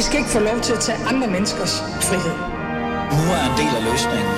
[0.00, 2.36] I skal ikke få lov til at tage andre menneskers frihed.
[3.16, 4.34] Nu er en del af løsningen.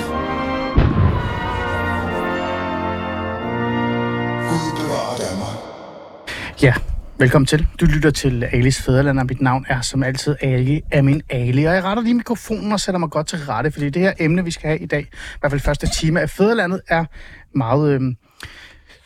[4.49, 5.57] Gud bevarer Danmark.
[6.61, 6.73] Ja,
[7.19, 7.67] velkommen til.
[7.79, 11.63] Du lytter til Alis Fæderland, og mit navn er som altid Ali Amin Ali.
[11.63, 14.45] Og jeg retter lige mikrofonen og sætter mig godt til rette, fordi det her emne,
[14.45, 17.05] vi skal have i dag, i hvert fald første time af Fæderlandet, er
[17.55, 18.01] meget øh,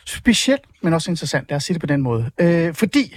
[0.05, 1.49] specielt, men også interessant.
[1.49, 2.31] Lad os sige det på den måde.
[2.39, 3.15] Øh, fordi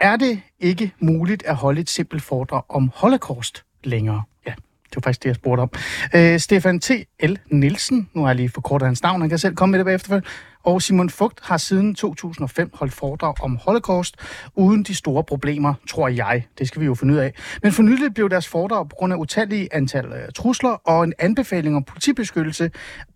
[0.00, 4.22] er det ikke muligt at holde et simpelt foredrag om holocaust længere?
[4.46, 4.54] Ja,
[4.90, 5.70] det var faktisk det, jeg spurgte om.
[6.14, 6.90] Øh, Stefan T.
[7.22, 7.36] L.
[7.50, 10.20] Nielsen, nu har jeg lige forkortet hans navn, han kan selv komme med det bagefter,
[10.64, 14.16] og Simon Fugt har siden 2005 holdt foredrag om holocaust,
[14.54, 16.46] uden de store problemer, tror jeg.
[16.58, 17.34] Det skal vi jo finde ud af.
[17.62, 21.12] Men for nylig blev deres foredrag på grund af utallige antal øh, trusler og en
[21.18, 22.70] anbefaling om politibeskyttelse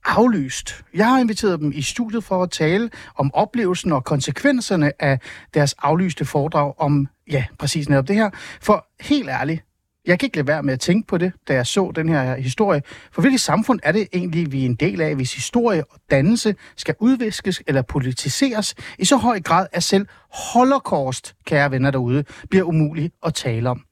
[0.04, 0.84] aflyst.
[0.95, 5.18] Jeg har inviteret dem i studiet for at tale om oplevelsen og konsekvenserne af
[5.54, 8.30] deres aflyste foredrag om, ja, præcis netop det her.
[8.60, 9.65] For helt ærligt,
[10.07, 12.37] jeg kan ikke lade være med at tænke på det, da jeg så den her
[12.37, 12.83] historie.
[13.13, 16.55] For hvilket samfund er det egentlig, vi er en del af, hvis historie og dannelse
[16.77, 20.07] skal udviskes eller politiseres i så høj grad, at selv
[20.52, 23.85] holocaust, kære venner derude, bliver umuligt at tale om?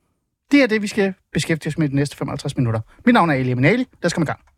[0.50, 2.80] Det er det, vi skal beskæftige os med de næste 55 minutter.
[3.06, 3.86] Mit navn er Elie Minali.
[4.02, 4.51] Lad os komme i gang.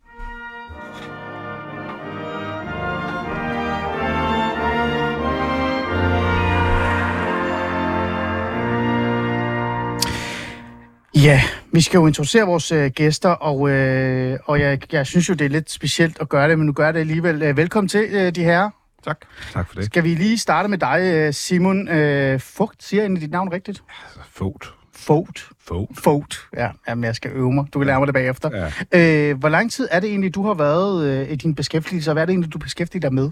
[11.25, 15.33] Ja, vi skal jo introducere vores øh, gæster, og, øh, og jeg, jeg synes jo,
[15.33, 17.41] det er lidt specielt at gøre det, men nu gør jeg det alligevel.
[17.41, 18.69] Øh, velkommen til, øh, de her.
[19.03, 19.17] Tak.
[19.53, 19.85] Tak for det.
[19.85, 22.83] Skal vi lige starte med dig, øh, Simon øh, Fugt?
[22.83, 23.83] Siger jeg dit navn rigtigt?
[24.31, 24.73] Fogt.
[24.95, 25.49] Fogt.
[25.67, 25.99] Fogt.
[25.99, 26.47] Fogt.
[26.57, 27.65] Ja, jamen, jeg skal øve mig.
[27.73, 28.71] Du kan lære mig det bagefter.
[28.93, 29.29] Ja.
[29.29, 32.13] Øh, hvor lang tid er det egentlig, du har været øh, i din beskæftigelse, og
[32.13, 33.29] hvad er det egentlig, du beskæftiger dig med?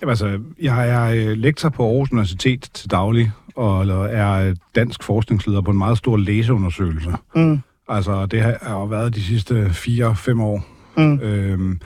[0.00, 5.60] Jamen, altså, jeg er øh, lektor på Aarhus Universitet til daglig, og er dansk forskningsleder
[5.60, 7.12] på en meget stor læseundersøgelse.
[7.34, 7.58] Mm.
[7.88, 10.66] Altså, det har været de sidste 4-5 år.
[10.96, 11.20] Mm.
[11.20, 11.80] Øhm,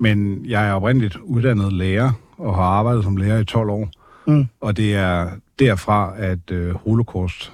[0.00, 3.88] men jeg er oprindeligt uddannet lærer, og har arbejdet som lærer i 12 år.
[4.26, 4.46] Mm.
[4.60, 5.28] Og det er
[5.58, 7.52] derfra, at øh, holocaust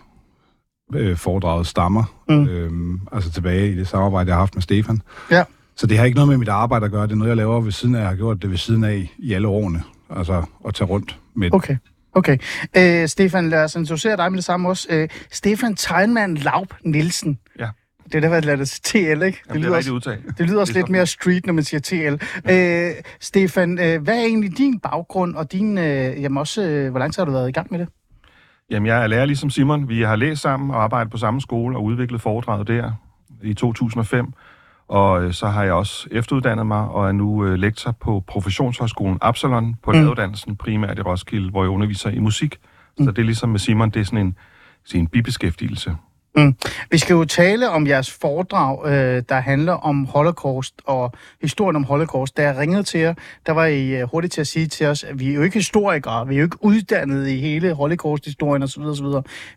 [0.95, 2.05] øh, foredraget stammer.
[2.29, 2.49] Mm.
[2.49, 5.03] Øhm, altså tilbage i det samarbejde, jeg har haft med Stefan.
[5.31, 5.45] Ja.
[5.77, 7.07] Så det har ikke noget med mit arbejde at gøre.
[7.07, 8.01] Det er noget, jeg laver ved siden af.
[8.01, 9.83] Jeg har gjort det ved siden af i alle årene.
[10.11, 11.77] Altså at tage rundt med Okay.
[12.13, 12.39] Okay.
[12.77, 14.87] Øh, Stefan, lad os introducere dig med det samme også.
[14.91, 17.39] Øh, Stefan Tegnmann Laub Nielsen.
[17.59, 17.69] Ja.
[18.05, 19.23] Det er derfor, jeg lader det til TL, ikke?
[19.23, 20.39] Jamen, det er lyder rigtig også, udtalt.
[20.39, 22.25] det lyder også Det lidt mere street, når man siger TL.
[22.51, 26.99] Øh, Stefan, øh, hvad er egentlig din baggrund, og din, øh, jamen også, øh, hvor
[26.99, 27.89] lang tid har du været i gang med det?
[28.71, 29.89] Jamen, jeg er lærer ligesom Simon.
[29.89, 32.93] Vi har læst sammen og arbejdet på samme skole og udviklet foredraget der
[33.43, 34.27] i 2005.
[34.89, 39.19] Og øh, så har jeg også efteruddannet mig og er nu øh, lektor på Professionshøjskolen
[39.21, 39.99] Absalon på Mm.
[39.99, 42.57] laduddannelsen, primært i Roskilde, hvor jeg underviser i musik.
[42.99, 43.05] Mm.
[43.05, 44.37] Så det er ligesom med Simon, det er sådan en,
[44.85, 45.97] sige, en bibeskæftigelse.
[46.39, 46.55] Mm.
[46.91, 51.85] Vi skal jo tale om jeres foredrag, øh, der handler om Holocaust og historien om
[51.85, 52.37] Holocaust.
[52.37, 53.15] Da jeg ringede til jer,
[53.47, 55.55] der var I øh, hurtigt til at sige til os, at vi er jo ikke
[55.55, 58.83] historikere, vi er jo ikke uddannet i hele Holocaust-historien osv.
[58.83, 59.07] osv.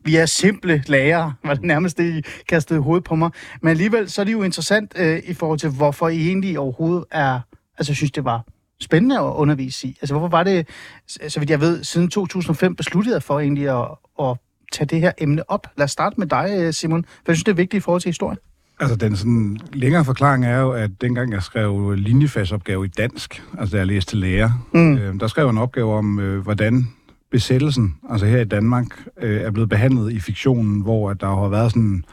[0.03, 3.30] Vi er simple lærere, var det nærmest det, I kastede hovedet på mig.
[3.62, 7.06] Men alligevel, så er det jo interessant øh, i forhold til, hvorfor I egentlig overhovedet
[7.12, 7.40] er,
[7.78, 8.44] altså synes, det var
[8.81, 9.97] spændende at undervise i.
[10.02, 10.68] Altså hvorfor var det,
[11.28, 13.88] så vidt jeg ved, siden 2005 besluttede jeg for egentlig at,
[14.20, 14.38] at
[14.72, 15.68] tage det her emne op.
[15.78, 18.02] Lad os starte med dig, øh, Simon, for jeg synes, det er vigtigt i forhold
[18.02, 18.38] til historien.
[18.80, 23.74] Altså, den sådan længere forklaring er jo, at dengang jeg skrev linjefagsopgave i dansk, altså
[23.74, 24.98] da jeg læste til lærer, Mm.
[24.98, 26.88] øh, der skrev jeg en opgave om, øh, hvordan
[27.32, 28.86] besættelsen, altså her i Danmark,
[29.22, 32.03] øh, er blevet behandlet i fiktionen, hvor at der har været sådan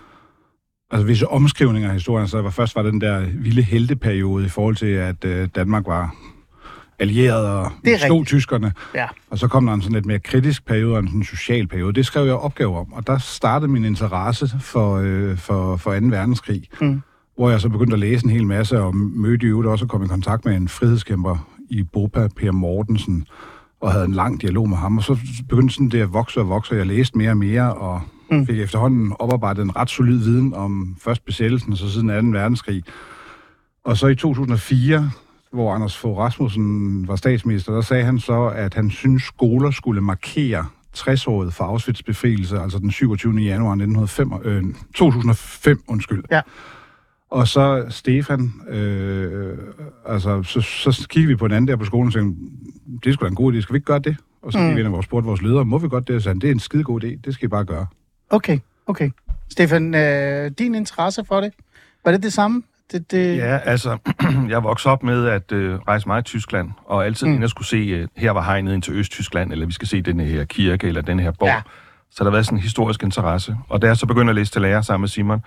[0.91, 2.29] altså visse omskrivninger af historien.
[2.29, 5.87] Så der var, først var den der vilde helteperiode i forhold til, at øh, Danmark
[5.87, 6.15] var
[6.99, 7.73] allieret og
[8.07, 8.73] slog tyskerne.
[8.95, 9.07] Ja.
[9.31, 11.93] Og så kom der en sådan lidt mere kritisk periode og en sådan social periode.
[11.93, 16.07] Det skrev jeg opgave om, og der startede min interesse for, øh, for, for 2.
[16.07, 16.63] verdenskrig.
[16.81, 17.03] Mm.
[17.37, 19.89] Hvor jeg så begyndte at læse en hel masse, og mødte i øvrigt også at
[19.91, 23.27] komme i kontakt med en frihedskæmper i Bopa, Per Mortensen,
[23.81, 24.97] og havde en lang dialog med ham.
[24.99, 25.17] Og så
[25.49, 28.01] begyndte sådan det at vokse og vokse, og jeg læste mere og mere, og
[28.31, 28.47] Mm.
[28.47, 32.39] fik efterhånden oparbejdet en ret solid viden om først besættelsen, og så siden 2.
[32.39, 32.83] verdenskrig.
[33.85, 35.11] Og så i 2004,
[35.53, 40.01] hvor Anders Fogh Rasmussen var statsminister, der sagde han så, at han synes skoler skulle
[40.01, 40.67] markere
[40.97, 43.35] 60-året for Auschwitz befrielse, altså den 27.
[43.35, 44.65] januar 1905, øh,
[44.95, 46.25] 2005, undskyld.
[46.31, 46.41] Ja.
[47.31, 49.59] Og så Stefan, øh,
[50.07, 52.41] altså, så, så kiggede vi på en anden der på skolen og tænkte,
[53.05, 54.17] det er sgu da en god idé, skal vi ikke gøre det?
[54.43, 54.67] Og så Mm.
[54.67, 56.17] gik vi ind og spurgte vores ledere, må vi godt det?
[56.17, 57.87] Og sagde det er en skide god idé, det skal I bare gøre.
[58.31, 59.11] Okay, okay.
[59.49, 61.53] Stefan, øh, din interesse for det,
[62.05, 62.63] var det det samme?
[62.93, 63.37] Det, det...
[63.37, 63.99] Ja, altså,
[64.49, 67.31] jeg voksede op med at øh, rejse meget i Tyskland, og altid Mm.
[67.31, 70.03] inden jeg skulle se, øh, her var hegnet ind til Østtyskland, eller vi skal se
[70.03, 71.55] den her kirke, eller den her borg, Ja.
[71.55, 71.61] ja.
[72.11, 73.57] Så der har været sådan en historisk interesse.
[73.69, 75.41] Og da jeg så begyndte at læse til lærer sammen med Simon,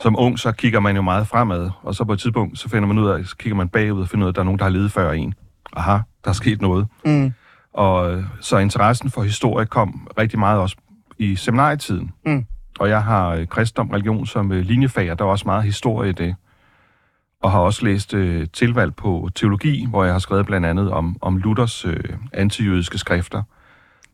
[0.00, 2.88] som ung, så kigger man jo meget fremad, og så på et tidspunkt, så finder
[2.88, 4.58] man ud af, så kigger man bagud og finder ud af, at der er nogen,
[4.58, 5.34] der har levet før en.
[5.76, 5.92] Aha,
[6.24, 6.86] der er sket noget.
[7.04, 7.32] Mm.
[7.74, 10.76] Og øh, så interessen for historie kom rigtig meget også
[11.18, 12.10] i seminarietiden.
[12.26, 12.44] Mm.
[12.80, 16.10] Og jeg har øh, kristendom religion som øh, linjefag, og der er også meget historie
[16.10, 16.34] i det.
[17.42, 21.16] Og har også læst øh, tilvalg på teologi, hvor jeg har skrevet blandt andet om,
[21.20, 23.42] om Luthers øh, antijødiske skrifter.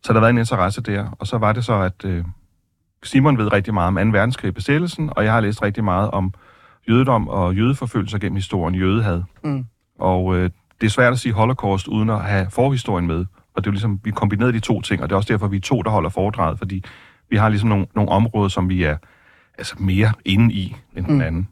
[0.02, 1.17] Så der har været en interesse der.
[1.19, 2.25] Og så var det så, at øh,
[3.02, 4.19] Simon ved rigtig meget om 2.
[4.19, 6.34] verdenskrig besættelsen, og jeg har læst rigtig meget om
[6.88, 9.23] jødedom og jødeforfølgelser gennem historien, jødehad.
[9.44, 9.67] Mm.
[9.99, 10.50] Og øh,
[10.81, 13.25] det er svært at sige holocaust uden at have forhistorien med.
[13.55, 15.46] Og det er jo ligesom, vi kombinerede de to ting, og det er også derfor,
[15.46, 16.84] vi er to, der holder foredraget, fordi
[17.31, 18.96] vi har ligesom nogle, nogle områder, som vi er
[19.58, 21.49] altså mere inde i end den anden.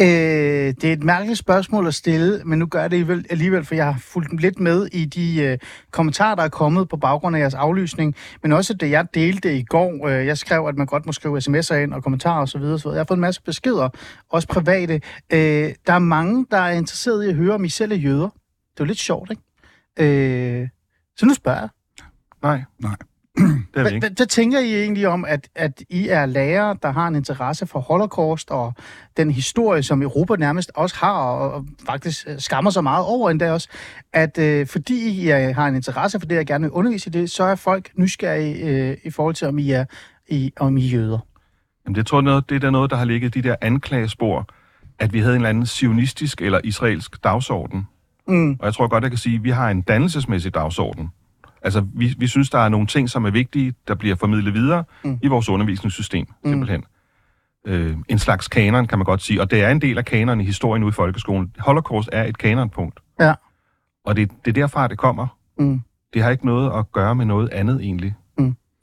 [0.00, 3.64] Øh, det er et mærkeligt spørgsmål at stille, men nu gør jeg det alligevel, alligevel
[3.64, 5.58] for jeg har fulgt lidt med i de øh,
[5.90, 9.62] kommentarer, der er kommet på baggrund af jeres aflysning, men også det, jeg delte i
[9.62, 10.06] går.
[10.06, 12.62] Øh, jeg skrev, at man godt må skrive sms'er ind og kommentarer osv.
[12.62, 12.88] osv.
[12.88, 13.88] Jeg har fået en masse beskeder,
[14.30, 15.00] også private.
[15.32, 18.28] Øh, der er mange, der er interesseret i at høre, om I selv er jøder.
[18.28, 19.42] Det er jo lidt sjovt, ikke?
[20.62, 20.68] Øh,
[21.16, 21.68] så nu spørger jeg.
[22.42, 22.64] Nej.
[22.78, 23.09] Nej.
[23.74, 27.08] Det Hvad, hvad, hvad tænker I egentlig om, at, at I er lærere, der har
[27.08, 28.74] en interesse for Holocaust og
[29.16, 33.30] den historie, som Europa nærmest også har, og, og faktisk øh, skammer sig meget over
[33.30, 33.68] endda også,
[34.12, 37.10] at øh, fordi I er, har en interesse for det, og gerne vil undervise i
[37.10, 39.84] det, så er folk nysgerrige øh, i forhold til, om I er,
[40.28, 41.18] i, om I er jøder.
[41.84, 44.48] Jamen, det tror jeg, noget, det er der noget, der har ligget de der anklagespor,
[44.98, 47.86] at vi havde en eller anden sionistisk eller israelsk dagsorden.
[48.28, 48.56] Mm.
[48.60, 51.10] Og jeg tror godt, jeg kan sige, at vi har en dannelsesmæssig dagsorden.
[51.62, 54.84] Altså, vi, vi synes, der er nogle ting, som er vigtige, der bliver formidlet videre
[55.04, 55.18] mm.
[55.22, 56.80] i vores undervisningssystem, simpelthen.
[57.66, 57.72] Mm.
[57.72, 59.40] Øh, en slags kanon, kan man godt sige.
[59.40, 61.52] Og det er en del af kanonen i historien ude i folkeskolen.
[61.58, 63.00] Holocaust er et kanonpunkt.
[63.20, 63.34] Ja.
[64.04, 65.26] Og det, det er derfra, det kommer.
[65.58, 65.80] Mm.
[66.14, 68.14] Det har ikke noget at gøre med noget andet, egentlig.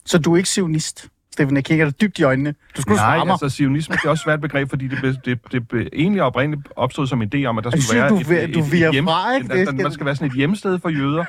[0.05, 1.55] Så du er ikke sionist, Stefan.
[1.55, 2.55] Jeg kigger dig dybt i øjnene.
[2.77, 5.39] Du skulle Nej, svare altså sionisme det er også et svært begreb, fordi det, det,
[5.51, 8.43] det blev egentlig oprindeligt opstod som en idé om, at der skulle være du et,
[8.43, 9.47] et, du et, viger et hjem, fra, ikke?
[9.47, 11.25] Det der, skal- der skal være sådan et hjemsted for jøder.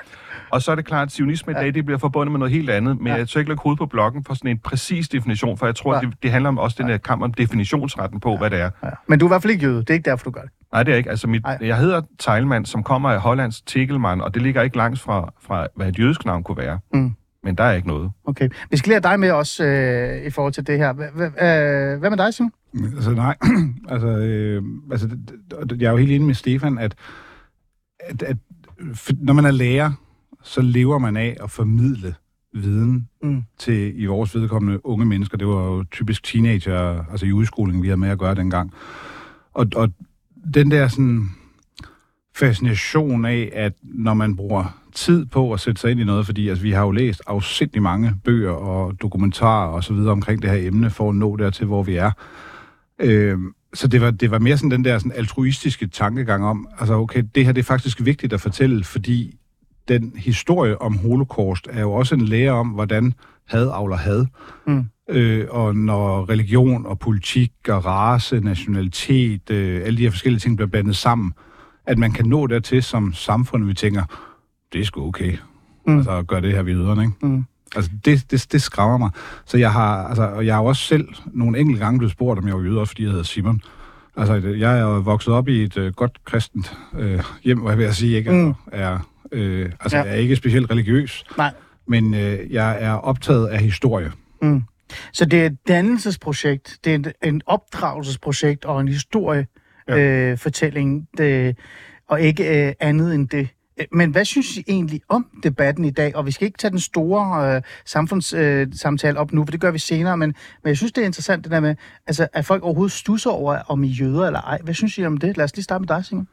[0.50, 2.70] Og så er det klart, at sionisme i dag, det bliver forbundet med noget helt
[2.70, 2.98] andet.
[2.98, 3.14] Men Ja.
[3.14, 5.92] jeg tør ikke lægge hovedet på blokken for sådan en præcis definition, for jeg tror,
[5.94, 6.00] Ja.
[6.00, 8.70] at det, det handler om også den her kamp om definitionsretten på, hvad det er.
[8.84, 8.88] Ja.
[9.08, 9.78] Men du er i hvert fald ikke jøde.
[9.78, 10.50] Det er ikke derfor, du gør det.
[10.72, 11.10] Nej, det er ikke.
[11.10, 15.00] Altså, mit, jeg hedder Teilmann, som kommer af Hollands Tegelmann, og det ligger ikke langt
[15.00, 16.78] fra, fra hvad et jødisk navn kunne være.
[16.92, 17.14] Mm.
[17.44, 18.10] Men der er ikke noget.
[18.24, 18.48] Okay.
[18.70, 20.90] Vi skal lige have dig med også øh, i forhold til det her.
[20.90, 22.52] Øh, Hvad med dig, Simon?
[22.96, 23.36] Altså nej,
[23.92, 25.08] altså, øh, altså
[25.80, 26.94] jeg er jo helt enig med Stefan, at,
[28.00, 28.36] at, at
[29.20, 29.90] når man er lærer,
[30.42, 32.14] så lever man af at formidle
[32.54, 33.42] viden Mm.
[33.58, 35.38] til i vores vedkommende unge mennesker.
[35.38, 38.72] Det var jo typisk teenager, altså i udskolingen, vi havde med at gøre dengang.
[39.54, 39.92] Og, og
[40.54, 41.28] den der sådan
[42.36, 46.48] fascination af, at når man bruger tid på at sætte sig ind i noget, fordi
[46.48, 50.50] altså, vi har jo læst afsindelig mange bøger og dokumentarer og så videre omkring det
[50.50, 52.10] her emne, for at nå dertil, hvor vi er.
[52.98, 53.38] Øh,
[53.74, 57.22] så det var, det var mere sådan den der sådan altruistiske tankegang om, altså okay,
[57.34, 59.38] det her det er faktisk vigtigt at fortælle, fordi
[59.88, 63.14] den historie om holocaust er jo også en lære om, hvordan
[63.46, 64.26] had avler had.
[64.66, 64.84] Mm.
[65.10, 70.56] Øh, og når religion og politik og race, nationalitet, øh, alle de her forskellige ting
[70.56, 71.32] bliver blandet sammen,
[71.86, 74.02] at man kan nå dertil som samfund, vi tænker,
[74.72, 75.36] det er sgu okay.
[75.86, 75.96] Mm.
[75.96, 77.26] Altså at gøre det her ved jøderne, ikke?
[77.26, 77.44] Mm.
[77.76, 79.10] Altså, det, det, det skræmmer mig.
[79.46, 82.46] Så jeg har, altså, og jeg har også selv nogle enkelte gange blevet spurgt, om
[82.46, 83.60] jeg var jøde, også fordi jeg hedder Simon.
[84.16, 87.78] Altså, jeg er jo vokset op i et øh, godt kristent øh, hjem, hvad jeg
[87.78, 88.32] vil sige, ikke?
[88.32, 88.38] Mm.
[88.38, 88.54] Mm.
[88.72, 88.98] Er,
[89.32, 90.02] øh, altså, Ja.
[90.02, 91.52] jeg er ikke specielt religiøs, Nej.
[91.86, 94.12] men øh, jeg er optaget af historie.
[94.42, 94.62] Mm.
[95.12, 101.24] Så det er et dannelsesprojekt, det er en, en opdragelsesprojekt og en historiefortælling, Ja.
[101.48, 101.54] øh,
[102.08, 103.48] og ikke øh, andet end det.
[103.92, 106.16] Men hvad synes I egentlig om debatten i dag?
[106.16, 109.70] Og vi skal ikke tage den store øh, samfundssamtale øh, op nu, for det gør
[109.70, 111.74] vi senere, men, men jeg synes, det er interessant det der med,
[112.06, 114.58] altså, at folk overhovedet stusser over, om I er jøder eller ej.
[114.64, 115.36] Hvad synes I om det?
[115.36, 116.28] Lad os lige starte med dig, Simon.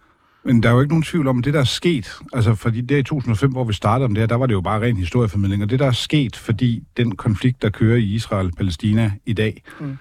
[0.46, 2.82] Men der er jo ikke nogen tvivl om, at det, der er sket, altså fordi
[2.82, 4.98] der i 2005, hvor vi startede om det her, der var det jo bare ren
[4.98, 9.12] historieformidling, og det, der er sket, fordi den konflikt, der kører i Israel og Palæstina
[9.26, 9.86] i dag, Mm.
[9.86, 9.98] mm.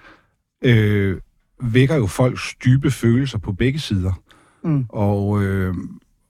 [0.69, 1.21] øh,
[1.61, 4.21] vækker jo folks dybe følelser på begge sider.
[4.63, 4.85] Mm.
[4.89, 5.73] Og, øh,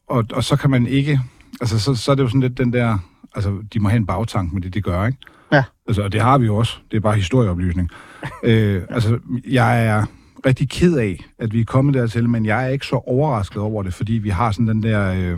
[0.10, 1.20] og, og så kan man ikke,
[1.62, 2.98] altså så, så er det jo sådan lidt den der,
[3.36, 5.18] altså de må have en bagtank med det, de gør, ikke?
[5.52, 5.64] Ja.
[5.88, 7.90] Altså, og det har vi jo også, det er bare historieoplysning.
[8.44, 10.06] øh, altså, jeg er
[10.46, 13.84] rigtig ked af, at vi er kommet dertil, men jeg er ikke så overrasket over
[13.84, 15.38] det, fordi vi har sådan den der, øh,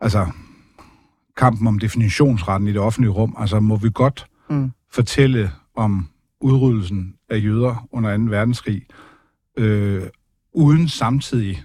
[0.00, 0.26] altså,
[1.36, 3.34] kampen om definitionsretten i det offentlige rum.
[3.38, 4.70] Altså, må vi godt Mm.
[4.92, 6.08] fortælle om
[6.40, 8.22] udryddelsen af jøder under 2.
[8.22, 8.82] verdenskrig,
[9.56, 10.02] øh,
[10.54, 11.62] uden samtidig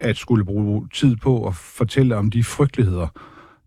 [0.00, 3.08] at skulle bruge tid på at fortælle om de frygteligheder,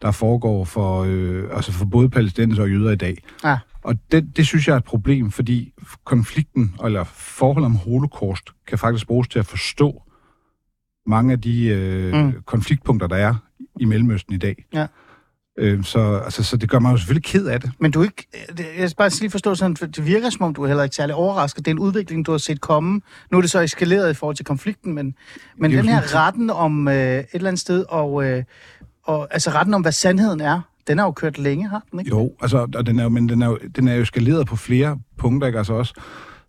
[0.01, 3.17] der foregår for, øh, altså for både palæstinenser og jøder i dag.
[3.43, 3.57] Ja.
[3.83, 5.73] Og det, det synes jeg er et problem, fordi
[6.05, 10.03] konflikten, eller forholdet om holocaust, kan faktisk bruges til at forstå
[11.05, 12.33] mange af de øh, Mm.
[12.45, 13.35] konfliktpunkter, der er
[13.79, 14.65] i Mellemøsten i dag.
[14.73, 14.87] Ja.
[15.59, 17.71] Øh, så, altså, så det gør mig jo selvfølgelig ked af det.
[17.79, 18.27] Men du er ikke,
[18.77, 20.95] jeg skal bare lige forstå sådan, for det virker som om, du er heller ikke
[20.95, 21.65] særlig overrasket.
[21.65, 23.01] Det er en udvikling, du har set komme.
[23.31, 25.15] Nu er det så eskaleret i forhold til konflikten, men,
[25.57, 28.43] men den her retten om øh, et eller andet sted, og, øh,
[29.03, 32.09] og altså retten om, hvad sandheden er, den har jo kørt længe, har den ikke?
[32.09, 34.55] Jo, altså, og den er jo, men den er jo, den er jo eskaleret på
[34.55, 35.57] flere punkter, ikke?
[35.57, 35.93] Altså også,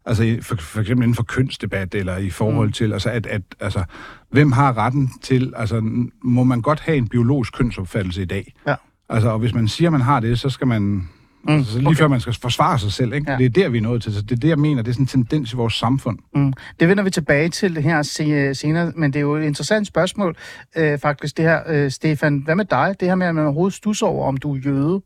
[0.05, 2.73] altså for, for eksempel inden for kønsdebat, eller i forhold mm.
[2.73, 3.85] til, altså, at, at, altså,
[4.31, 5.81] hvem har retten til, altså,
[6.23, 8.55] må man godt have en biologisk kønsopfattelse i dag?
[8.67, 8.75] Ja.
[9.09, 11.09] Altså, og hvis man siger, man har det, så skal man,
[11.45, 11.55] mm.
[11.55, 11.99] altså, så lige okay.
[11.99, 13.31] før man skal forsvare sig selv, ikke?
[13.31, 13.39] Ja.
[13.39, 14.15] Det er der, vi er nået til.
[14.15, 16.19] Så det er det, jeg mener, det er sådan en tendens i vores samfund.
[16.35, 16.53] Mm.
[16.81, 20.37] Det vender vi tilbage til her se- senere, men det er jo et interessant spørgsmål,
[20.77, 22.43] øh, faktisk, det her, øh, Stefan.
[22.45, 22.95] Hvad med dig?
[23.01, 25.03] Det her med, at man overhovedet stusser over, om du er jøde.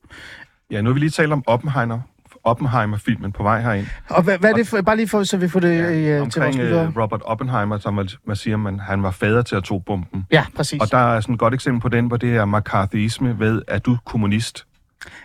[0.70, 2.00] Ja, nu har vi lige talt om Oppenheimer,
[2.44, 3.86] Oppenheimer-filmen på vej herind.
[4.08, 5.92] Og hvad, hvad er det for, bare lige for, så vi får det ja, øh,
[5.92, 9.56] til vores omkring øh, Robert Oppenheimer, som man, man siger, man, han var fader til
[9.56, 10.26] atombomben.
[10.32, 10.80] Ja, præcis.
[10.80, 13.86] Og der er sådan et godt eksempel på den, hvor det her McCarthyisme ved, at
[13.86, 14.66] du er kommunist,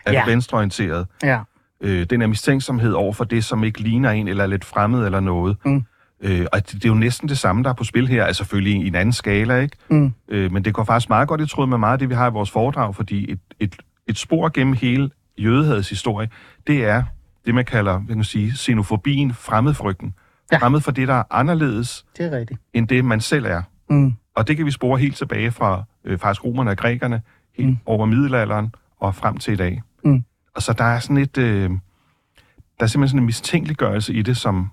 [0.05, 0.25] er Ja.
[0.25, 1.07] venstreorienteret.
[1.23, 1.39] Ja.
[1.81, 5.05] Øh, den er mistænksomhed over for det, som ikke ligner en, eller er lidt fremmed
[5.05, 5.57] eller noget.
[5.65, 5.83] Mm.
[6.23, 8.37] Øh, og det, det er jo næsten det samme, der er på spil her, altså
[8.37, 9.77] selvfølgelig i en anden skala, ikke?
[9.89, 10.13] Mm.
[10.29, 12.29] Øh, men det går faktisk meget godt i tråd med meget af det, vi har
[12.29, 13.75] i vores foredrag, fordi et, et,
[14.07, 16.29] et spor gennem hele jødehedets historie,
[16.67, 17.03] det er
[17.45, 20.13] det, man kalder, hvad kan man sige, xenofobien, fremmedfrygten.
[20.51, 20.57] Ja.
[20.57, 22.59] Fremmed for det, der er anderledes Det er rigtigt.
[22.73, 23.61] end det, man selv er.
[23.89, 24.13] Mm.
[24.35, 27.21] Og det kan vi spore helt tilbage fra øh, faktisk romerne og grækerne,
[27.57, 27.77] helt mm.
[27.85, 29.81] over middelalderen og frem til i dag.
[30.05, 30.23] Mm.
[30.55, 34.37] Og så der er sådan et, øh, der er simpelthen sådan en mistænkeliggørelse i det,
[34.37, 34.69] som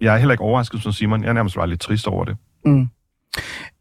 [0.00, 1.22] jeg er heller ikke overrasket som Simon.
[1.22, 2.36] Jeg er nærmest bare lidt trist over det.
[2.64, 2.88] Mm.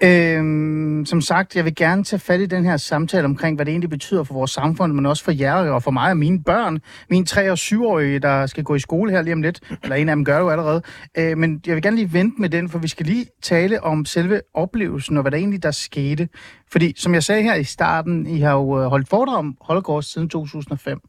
[0.04, 3.72] Øhm, som sagt, jeg vil gerne tage fat i den her samtale omkring, hvad det
[3.72, 6.80] egentlig betyder for vores samfund, men også for jer og for mig og mine børn.
[7.10, 10.10] Mine 3- og 7-årige, der skal gå i skole her lige om lidt, eller en
[10.10, 10.82] af dem gør det jo allerede.
[11.18, 14.06] Øh, men jeg vil gerne lige vente med den, for vi skal lige tale om
[14.06, 16.30] selve oplevelsen og hvad der egentlig der skete.
[16.72, 20.14] Fordi, som jeg sagde her i starten, I har jo øh, holdt foredrag om Holocaust
[20.14, 21.00] siden 2005.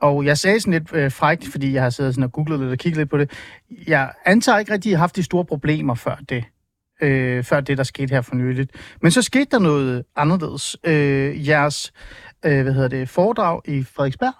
[0.00, 2.70] Og jeg sagde sådan lidt øh, frækt, fordi jeg har siddet sådan og googlet lidt
[2.70, 3.30] og kigget lidt på det.
[3.86, 6.44] Jeg antager ikke rigtig, at I har haft de store problemer før det
[7.02, 8.70] øh, før det, der skete her for nyligt.
[9.02, 10.76] Men så skete der noget anderledes.
[10.84, 11.92] Øh, jeres
[12.44, 14.34] øh, hvad hedder det, foredrag i Frederiksberg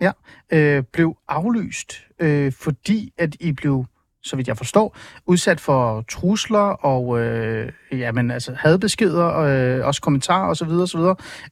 [0.00, 0.12] ja,
[0.52, 3.84] øh, blev aflyst, øh, fordi at I blev,
[4.22, 10.50] så vidt jeg forstår, udsat for trusler og øh, jamen, altså, hadbeskeder, øh, også kommentarer
[10.50, 10.68] osv.
[10.68, 11.00] osv.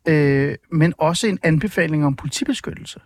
[0.09, 3.01] Øh, men også en anbefaling om politibeskyttelse.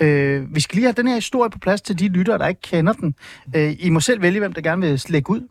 [0.00, 2.60] Øh, vi skal lige have den her historie på plads til de lyttere, der ikke
[2.60, 3.14] kender den.
[3.56, 5.48] Øh, I må selv vælge, hvem der gerne vil slække ud.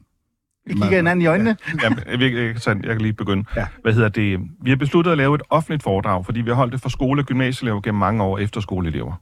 [0.68, 1.58] Vi kigger hinanden i øjnene.
[1.84, 3.46] Jamen, jeg, jeg, jeg, jeg kan lige begynde.
[3.56, 3.68] Ja.
[3.82, 4.40] Hvad hedder det?
[4.62, 7.22] Vi har besluttet at lave et offentligt foredrag, fordi vi har holdt det for skole-
[7.22, 9.22] og gymnasieelever gennem mange år efter skoleelever.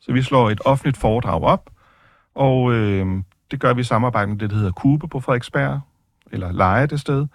[0.00, 1.70] Så vi slår et offentligt foredrag op,
[2.34, 3.06] og øh,
[3.50, 5.80] det gør vi i samarbejde med det, der hedder Kube på Frederiksberg,
[6.32, 7.26] eller Leje det sted.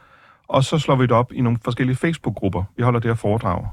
[0.48, 2.64] Og så slår vi det op i nogle forskellige Facebook-grupper.
[2.78, 3.68] Vi holder det her foredrag.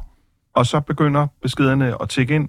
[0.54, 2.48] Og så begynder beskederne at tække ind.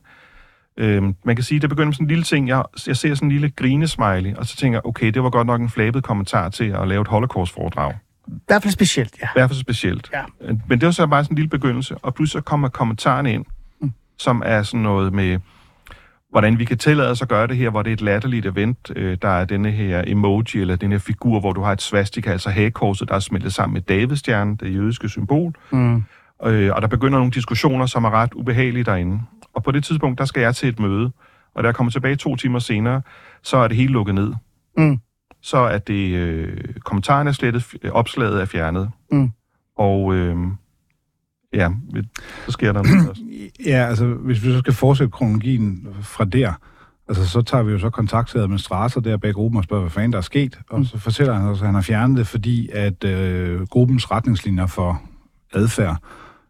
[0.78, 2.48] Øhm, man kan sige, det begynder med sådan en lille ting.
[2.48, 5.48] Jeg, jeg ser sådan en lille grinesmiley, og så tænker jeg, okay, det var godt
[5.48, 7.94] nok en flabet kommentar til at lave et holocaust-foredrag.
[8.28, 9.26] I hvert fald specielt, ja.
[9.26, 10.10] I hvert fald specielt.
[10.14, 10.22] Ja.
[10.42, 13.34] Øh, Men det var så bare sådan en lille begyndelse, og pludselig så kommer kommentarerne
[13.34, 13.46] ind,
[13.82, 13.86] Mm.
[13.88, 13.94] mm.
[14.18, 15.40] som er sådan noget med,
[16.32, 18.92] hvordan vi kan tillade os at gøre det her, hvor det er et latterligt event.
[18.96, 22.32] Øh, der er denne her emoji, eller den her figur, hvor du har et svastika,
[22.32, 25.54] altså hagekorset, der er smeltet sammen med Davidstjernen, det jødiske symbol.
[25.72, 26.04] Mm.
[26.46, 29.22] Øh, og der begynder nogle diskussioner, som er ret ubehagelige derinde.
[29.56, 31.12] Og på det tidspunkt, der skal jeg til et møde,
[31.56, 33.02] og da jeg kommer tilbage to timer senere,
[33.44, 34.34] så er det hele lukket ned.
[34.78, 35.00] Mm.
[35.42, 38.92] Så er det, øh, kommentarerne er slettet, opslaget er fjernet.
[39.12, 39.32] Mm.
[39.78, 40.38] Og øh,
[41.54, 41.70] ja,
[42.46, 43.22] så sker der noget også.
[43.66, 46.54] Ja, altså, hvis vi så skal fortsætte kronologien fra der,
[47.08, 49.92] altså, så tager vi jo så kontakt til administrator der bag gruppen og spørger, hvad
[49.92, 50.60] fanden der er sket.
[50.70, 54.66] Og så fortæller han os, at han har fjernet det, fordi at øh, gruppens retningslinjer
[54.66, 55.02] for
[55.54, 55.98] adfærd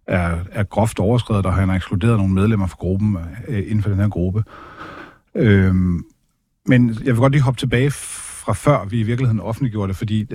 [0.07, 3.89] er, er groft overskrevet, og han har ekskluderet nogle medlemmer fra gruppen øh, inden for
[3.89, 4.43] den her gruppe.
[5.35, 6.03] Øhm,
[6.67, 10.27] men jeg vil godt lige hoppe tilbage fra før vi i virkeligheden offentliggjorde det, fordi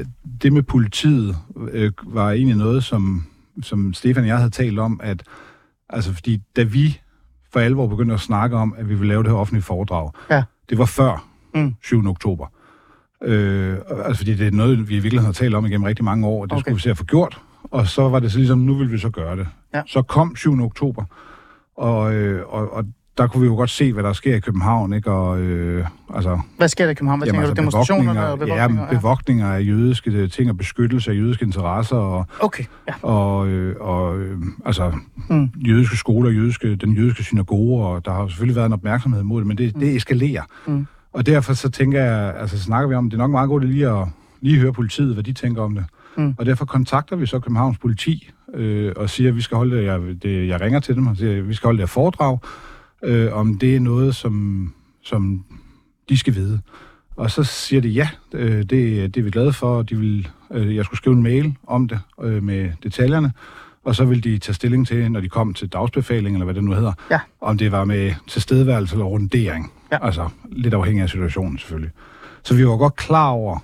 [0.42, 1.36] det med politiet
[1.72, 3.24] øh, var egentlig noget, som,
[3.62, 5.22] som Stefan og jeg havde talt om, at
[5.88, 7.00] altså fordi da vi
[7.52, 10.42] for alvor begyndte at snakke om, at vi ville lave det her offentlige foredrag, Ja.
[10.70, 11.74] det var før Mm.
[11.82, 12.06] 7.
[12.08, 12.46] oktober.
[13.24, 16.26] Øh, altså fordi det er noget, vi i virkeligheden har talt om igennem rigtig mange
[16.26, 16.60] år, og det Okay.
[16.62, 17.40] skulle vi se at få gjort.
[17.70, 19.46] Og så var det så ligesom, nu vil vi så gøre det.
[19.74, 19.82] Ja.
[19.86, 20.62] Så kom 7.
[20.62, 21.04] oktober,
[21.76, 22.84] og, øh, og, og
[23.18, 25.10] der kunne vi jo godt se, hvad der sker i København, ikke?
[25.10, 27.18] Og, øh, altså, Hvad sker der i København?
[27.20, 27.60] Hvad jamen, tænker altså du?
[27.60, 28.22] Demonstrationer?
[28.22, 28.86] og bevogtninger?
[28.86, 32.94] ja, bevogtninger af jødiske ting og beskyttelse af jødiske interesser og, Okay, ja.
[33.02, 34.92] og, øh, og øh, altså,
[35.30, 35.36] Mm.
[35.36, 35.50] mm.
[35.66, 39.46] jødiske skoler, jødiske, den jødiske synagoge, og der har selvfølgelig været en opmærksomhed mod det,
[39.46, 40.42] men det, det eskalerer.
[40.66, 40.86] Mm.
[41.12, 43.88] Og derfor så tænker jeg, altså snakker vi om, det er nok meget godt lige
[43.88, 44.06] at
[44.40, 45.84] lige høre politiet, hvad de tænker om det.
[46.16, 46.34] Mm.
[46.38, 49.84] Og derfor kontakter vi så Københavns politi øh, og siger, at vi skal holde det,
[49.84, 52.38] jeg, det, jeg ringer til dem og siger, at vi skal holde det foredrag,
[53.04, 55.44] øh, om det er noget, som, som
[56.08, 56.60] de skal vide.
[57.16, 58.70] Og så siger de, ja, øh, det,
[59.14, 61.88] det er vi glade for, og de vil, øh, jeg skulle skrive en mail om
[61.88, 63.32] det øh, med detaljerne,
[63.84, 66.64] og så vil de tage stilling til, når de kom til dagsbefaling, eller hvad det
[66.64, 67.20] nu hedder, Ja.
[67.40, 69.72] om det var med tilstedeværelse eller rundering.
[69.92, 70.06] Ja.
[70.06, 71.90] Altså, lidt afhængig af situationen selvfølgelig.
[72.42, 73.58] Så vi var godt klar over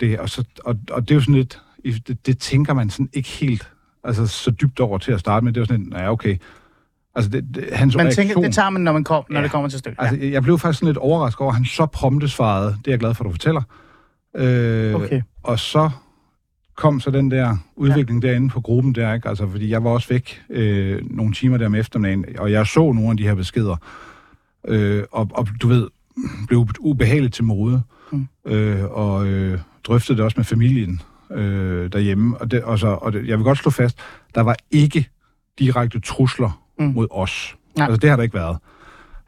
[0.00, 1.60] det, og, så, og, og det er jo sådan lidt,
[2.08, 3.68] det, det tænker man sådan ikke helt
[4.04, 5.52] altså, så dybt over til at starte med.
[5.52, 6.36] Det var sådan lidt, ja, okay.
[7.14, 9.42] Altså, det, det, hans Man reaktion, tænker, det tager man, når, man kom, når Ja.
[9.42, 9.98] det kommer til stykket.
[10.02, 12.68] Altså, jeg blev faktisk sådan lidt overrasket over, at han så prompte svarede.
[12.68, 13.62] Det er jeg glad for, at du fortæller.
[14.36, 15.22] Øh, Okay.
[15.42, 15.90] Og så
[16.76, 18.28] kom så den der udvikling ja.
[18.28, 19.28] derinde på gruppen der, ikke?
[19.28, 22.92] Altså, fordi jeg var også væk øh, nogle timer der om eftermiddagen, og jeg så
[22.92, 23.76] nogle af de her beskeder.
[24.68, 25.88] Øh, og, og du ved,
[26.48, 27.82] blev ubehageligt til mode.
[28.12, 28.28] Mm.
[28.46, 31.00] Øh, og øh, drøftede det også med familien
[31.34, 32.38] øh, derhjemme.
[32.38, 33.98] Og, det, og, så, og det, jeg vil godt slå fast,
[34.34, 35.08] der var ikke
[35.58, 36.84] direkte trusler Mm.
[36.86, 37.56] mod os.
[37.76, 37.86] Nej.
[37.86, 38.58] Altså, det har der ikke været.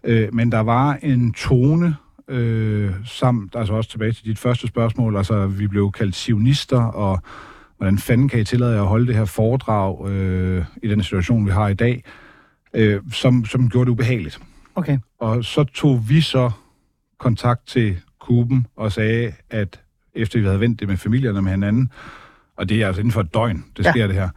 [0.04, 1.96] Øh, men der var en tone,
[2.28, 7.22] øh, samt, altså også tilbage til dit første spørgsmål, altså vi blev kaldt sionister, og
[7.76, 11.46] hvordan fanden kan I tillade jer at holde det her foredrag øh, i den situation,
[11.46, 12.04] vi har i dag,
[12.74, 14.40] øh, som, som gjorde det ubehageligt.
[14.74, 14.98] Okay.
[15.20, 16.50] Og så tog vi så
[17.18, 19.80] kontakt til Kuben og sagde, at
[20.14, 21.90] efter vi havde vendt det med familierne med hinanden,
[22.56, 23.90] og det er altså inden for et døgn, det Ja.
[23.90, 24.28] sker det her,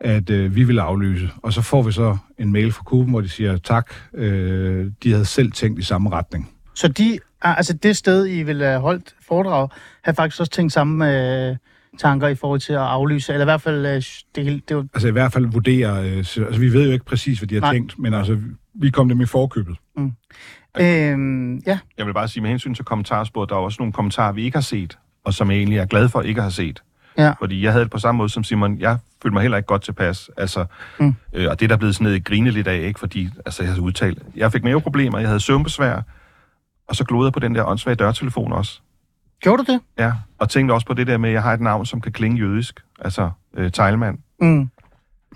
[0.00, 1.30] at øh, vi ville aflyse.
[1.42, 3.92] Og så får vi så en mail fra Kuben, hvor de siger tak.
[4.14, 6.50] Øh, de havde selv tænkt i samme retning.
[6.74, 9.68] Så de, ah, altså det sted, I ville have holdt foredrag,
[10.04, 11.56] har faktisk også tænkt samme øh,
[11.98, 14.02] tanker i forhold til at aflyse, eller i hvert fald, øh,
[14.34, 16.92] det, hele- det var, Altså i hvert fald vurdere, øh, så- altså vi ved jo
[16.92, 17.72] ikke præcis, hvad de har Nej.
[17.72, 18.38] Tænkt, men altså
[18.74, 19.76] vi kom dem i forkøbet.
[20.80, 24.32] øh, ja, Jeg vil bare sige, med hensyn til kommentarsporet, der er også nogle kommentarer,
[24.32, 26.82] vi ikke har set, og som jeg egentlig er glad for ikke at have set.
[27.18, 27.32] Ja.
[27.38, 28.78] Fordi jeg havde det på samme måde som Simon.
[28.78, 30.30] Jeg følte mig heller ikke godt tilpas.
[30.36, 30.64] Altså,
[31.00, 31.14] Mm.
[31.32, 33.00] øh, og det er der blevet sådan noget grine lidt af, ikke?
[33.00, 34.22] Fordi altså, jeg havde udtalt.
[34.36, 36.00] Jeg fik maveproblemer, jeg havde søvnbesvær,
[36.88, 38.80] og så glodede jeg på den der åndssvage dørtelefon også.
[39.40, 39.80] gjorde du det?
[39.98, 42.12] Ja, og tænkte også på det der med, at jeg har et navn, som kan
[42.12, 42.80] klinge jødisk.
[43.00, 44.18] Altså, øh, Teilmann.
[44.40, 44.70] Mm.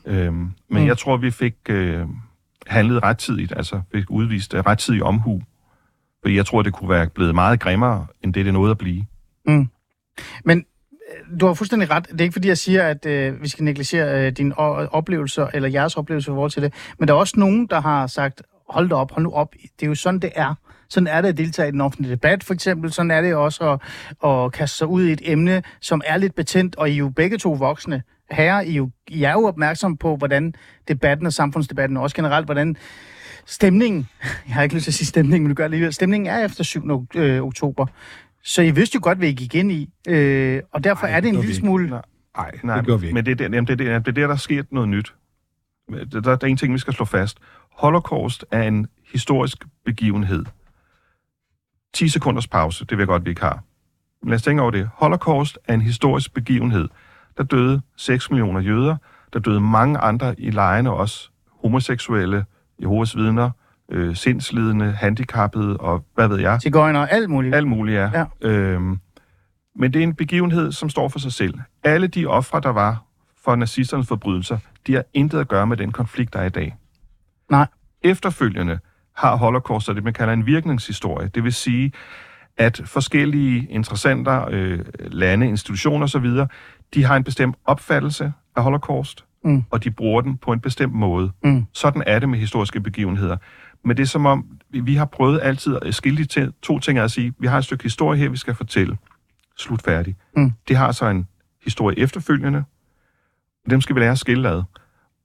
[0.07, 0.77] Øhm, men Mm.
[0.81, 0.87] mm.
[0.87, 2.07] jeg tror, vi fik øh,
[2.67, 5.43] handlet rettidigt, altså fik udvist øh, rettidig omhu.
[6.23, 9.05] Fordi jeg tror, det kunne være blevet meget grimmere, end det det nåede at blive.
[9.47, 9.69] Mm.
[10.45, 12.09] Men øh, du har fuldstændig ret.
[12.13, 15.47] Det er ikke fordi, jeg siger, at øh, vi skal negligere øh, dine o- oplevelser,
[15.55, 16.75] eller jeres oplevelser i forhold til det.
[16.99, 19.55] Men der er også nogen, der har sagt, hold da op, hold nu op.
[19.81, 20.55] Det er jo sådan, det er.
[20.89, 22.93] Sådan er det at deltage i den offentlige debat, for eksempel.
[22.93, 23.81] Sådan er det også at,
[24.31, 27.09] at kaste sig ud i et emne, som er lidt betændt, og I er jo
[27.09, 28.61] begge to voksne herrer.
[28.61, 30.55] I er jo, I er jo opmærksom på, hvordan
[30.89, 32.77] debatten og samfundsdebatten, og også generelt, hvordan
[33.47, 34.09] stemningen,
[34.49, 36.65] jeg har ikke lyst til at sige stemningen, men du gør alligevel, stemningen er efter
[36.65, 37.09] 7.
[37.15, 37.87] Øh, oktober.
[38.43, 41.21] Så I vidste jo godt, hvad I gik ind i, øh, og derfor Ej, er
[41.21, 41.91] det en lille smule...
[41.91, 42.03] Nej,
[42.37, 43.15] Nej, nej det gjorde vi ikke.
[43.15, 45.15] Men det er, der, jamen, det, er der, det er der, der sker noget nyt.
[45.91, 47.39] Der, der, der er en ting, vi skal slå fast.
[47.71, 50.45] Holocaust er en historisk begivenhed.
[51.95, 53.63] 10 sekunders pause, det vil jeg godt, vi ikke har.
[54.23, 54.91] Men lad os tænke over det.
[54.95, 56.89] Holocaust er en historisk begivenhed.
[57.37, 58.97] Der døde 6 millioner jøder.
[59.33, 61.31] Der døde mange andre i lejrene også.
[61.63, 62.45] Homoseksuelle,
[62.83, 63.51] Jehovas vidner,
[63.91, 66.61] øh, sindslidende, handicappede og hvad ved jeg.
[66.63, 67.55] Tigøjner og alt muligt.
[67.55, 68.11] Alt muligt, ja.
[68.43, 68.49] Ja.
[68.49, 68.99] Øhm,
[69.77, 71.55] men det er en begivenhed, som står for sig selv.
[71.85, 73.03] Alle de ofre, der var
[73.45, 76.77] for nazisternes forbrydelser, de har intet at gøre med den konflikt, der er i dag.
[77.51, 77.67] Nej.
[78.03, 78.79] Efterfølgende
[79.17, 81.29] har Holocaust det, man kalder en virkningshistorie.
[81.35, 81.93] Det vil sige,
[82.59, 86.27] at forskellige interessenter, øh, lande, institutioner osv.,
[86.95, 89.65] de har en bestemt opfattelse af Holocaust, Mm.
[89.71, 91.31] og de bruger den på en bestemt måde.
[91.45, 91.67] Mm.
[91.73, 93.37] Sådan er det med historiske begivenheder.
[93.85, 97.11] Men det er som om, vi- har prøvet altid at skille de to ting at
[97.11, 98.97] sige, vi har et stykke historie her, vi skal fortælle.
[99.59, 100.17] Slut færdig.
[100.37, 100.53] Mm.
[100.69, 101.27] Det har så en
[101.65, 102.65] historie efterfølgende.
[103.71, 104.63] Dem skal vi lære at skille ad.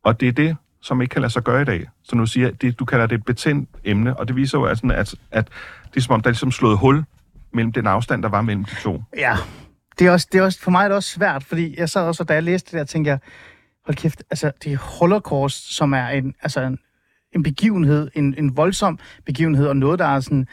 [0.04, 1.90] Og det er det, som ikke kan lade sig gøre i dag.
[2.04, 4.88] Så nu siger det, du kalder det et betændt emne, og det viser jo, altså,
[4.94, 5.48] at, at
[5.94, 7.04] det er som om, der er ligesom slået hul
[7.54, 9.04] mellem den afstand, der var mellem de to.
[9.18, 9.38] Ja,
[10.00, 12.02] det er også, det er også, for mig er det også svært, fordi jeg sad
[12.08, 13.20] også, og da jeg læste det der, tænkte jeg,
[13.86, 16.80] hold kæft, altså det er Holocaust, som er en, altså en,
[17.36, 20.48] en begivenhed, en, en voldsom begivenhed, og noget, der er sådan,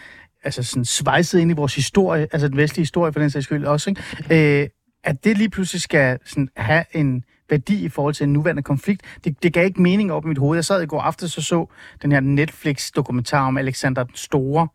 [0.44, 3.64] altså sådan svejset ind i vores historie, altså den vestlige historie for den sags skyld
[3.64, 4.62] også, ikke?
[4.62, 4.68] Øh,
[5.04, 9.02] at det lige pludselig skal sådan have en værdi i forhold til en nuværende konflikt.
[9.24, 10.56] Det, det gav ikke mening op i mit hoved.
[10.56, 11.66] Jeg sad i går aftes og så
[12.02, 14.68] den her Netflix-dokumentar om Alexander den Store.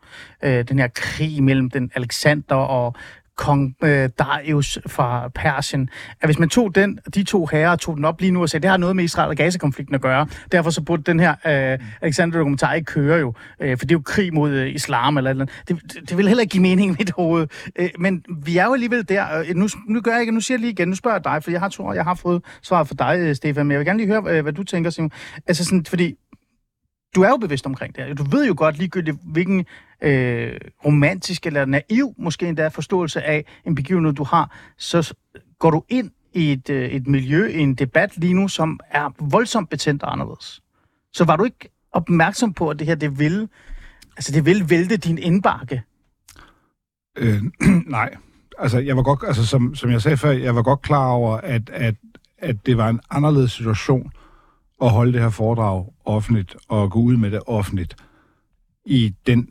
[0.43, 2.95] Øh, den her krig mellem den Alexander og
[3.38, 5.89] kong øh, Darius fra Persien,
[6.21, 8.62] at hvis man tog den, de to herrer tog den op lige nu og sagde,
[8.62, 11.80] det har noget med Israel og Gaza-konflikten at gøre, derfor så burde den her øh,
[12.02, 15.43] Alexander-dokumentar ikke køre jo, øh, for det er jo krig mod øh, islam eller eller
[15.43, 15.63] andet.
[15.67, 17.47] Det, det, det vil heller ikke give mening i mit hoved.
[17.76, 19.39] Øh, men vi er jo alligevel der.
[19.39, 21.43] Øh, nu, nu gør jeg ikke, nu siger jeg lige igen, nu spørger jeg dig,
[21.43, 23.86] for jeg har, tror, jeg har fået svaret fra dig, øh, Stefan, men jeg vil
[23.86, 25.12] gerne lige høre, øh, hvad du tænker, Simon.
[25.47, 26.15] Altså sådan, fordi
[27.17, 28.13] du er jo bevidst omkring det her.
[28.13, 29.65] Du ved jo godt ligegyldigt, hvilken
[30.01, 35.13] øh, romantisk eller naiv, måske endda forståelse af en begivenhed, du har, så
[35.60, 39.10] går du ind i et, øh, et miljø, i en debat lige nu, som er
[39.19, 40.62] voldsomt betændt og anderledes.
[41.13, 43.49] Så var du ikke opmærksom på, at det her, det vil,
[44.17, 45.84] altså det vil vælte din indbakke?
[47.17, 47.41] Øh,
[47.97, 48.15] nej.
[48.60, 51.38] Altså, jeg var godt, altså, som, som jeg sagde før, jeg var godt klar over,
[51.38, 51.95] at, at,
[52.38, 54.12] at det var en anderledes situation
[54.81, 57.95] at holde det her foredrag offentligt og gå ud med det offentligt
[58.85, 59.49] i den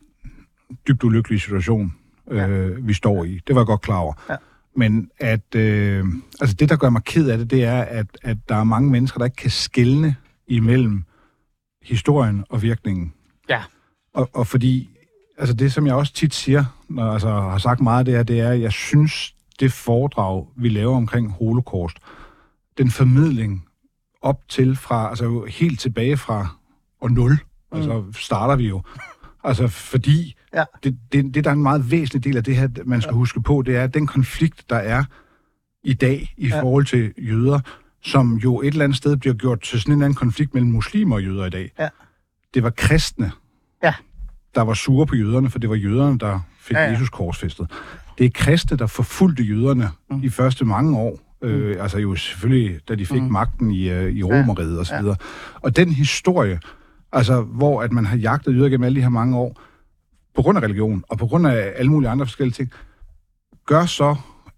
[0.88, 1.94] dybt ulykkelige situation,
[2.30, 2.48] ja.
[2.48, 3.40] øh, vi står i.
[3.46, 4.14] Det var jeg godt klar over.
[4.30, 4.36] Ja.
[4.76, 6.04] Men at, øh,
[6.40, 8.90] altså det, der gør mig ked af det, det er, at, at der er mange
[8.90, 11.04] mennesker, der ikke kan skelne imellem
[11.82, 13.12] historien og virkningen.
[13.48, 13.62] Ja.
[14.14, 14.90] Og, og fordi,
[15.38, 18.22] altså det, som jeg også tit siger, når altså, har sagt meget af det her,
[18.22, 21.98] det er, at jeg synes, det foredrag, vi laver omkring holocaust,
[22.78, 23.66] den formidling
[24.26, 26.48] op til fra, altså helt tilbage fra
[27.00, 27.38] år 0, mm.
[27.78, 28.82] altså starter vi jo.
[29.44, 30.64] Altså fordi, Ja.
[30.84, 33.16] det, det, det der er en meget væsentlig del af det her, man skal ja.
[33.16, 35.04] huske på, det er, at den konflikt, der er
[35.84, 36.60] i dag i Ja.
[36.62, 37.60] forhold til jøder,
[38.02, 41.16] som jo et eller andet sted bliver gjort til sådan en anden konflikt mellem muslimer
[41.16, 41.70] og jøder i dag.
[41.78, 41.88] Ja.
[42.54, 43.32] Det var kristne,
[43.82, 43.94] Ja.
[44.54, 46.90] der var sure på jøderne, for det var jøderne, der fik Ja, ja.
[46.90, 47.70] Jesus korsfæstet.
[48.18, 50.22] Det er kristne, der forfulgte jøderne mm.
[50.22, 51.20] i første mange år.
[51.42, 53.26] Øh, altså jo selvfølgelig, da de fik Mm.
[53.26, 53.32] mm.
[53.32, 55.00] magten i, øh, i Romeriet og så Ja.
[55.00, 55.16] videre.
[55.54, 56.60] Og den historie,
[57.12, 59.60] altså hvor at man har jagtet jøder gennem alle de her mange år,
[60.34, 62.70] på grund af religion og på grund af alle mulige andre forskellige ting,
[63.66, 64.16] gør så,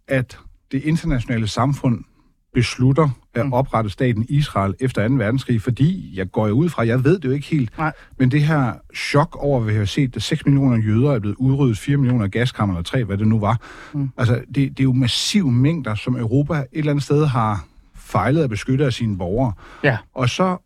[0.08, 0.38] at
[0.72, 2.04] det internationale samfund
[2.54, 3.52] beslutter at Mm.
[3.52, 5.14] oprette staten Israel efter 2.
[5.14, 7.92] verdenskrig, fordi jeg går jo ud fra, jeg ved det jo ikke helt, Nej.
[8.18, 11.36] men det her chok over, at vi har set, at 6 millioner jøder er blevet
[11.38, 13.60] udryddet, 4 millioner af gaskammerne og 3, hvad det nu var.
[13.94, 14.10] Mm.
[14.16, 17.64] Altså, det, det er jo massive mængder, som Europa et eller andet sted har
[17.96, 19.52] fejlet at beskytte af sine borgere.
[19.84, 19.96] Ja.
[20.14, 20.56] Og så,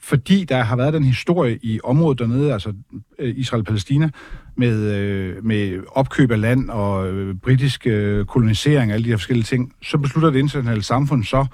[0.00, 2.72] fordi der har været den historie i området dernede, altså
[3.18, 4.10] øh, Israel-Palæstina,
[4.56, 9.16] med, øh, med opkøb af land og øh, britisk øh, kolonisering og alle de her
[9.16, 11.46] forskellige ting, så beslutter det internationale samfund så,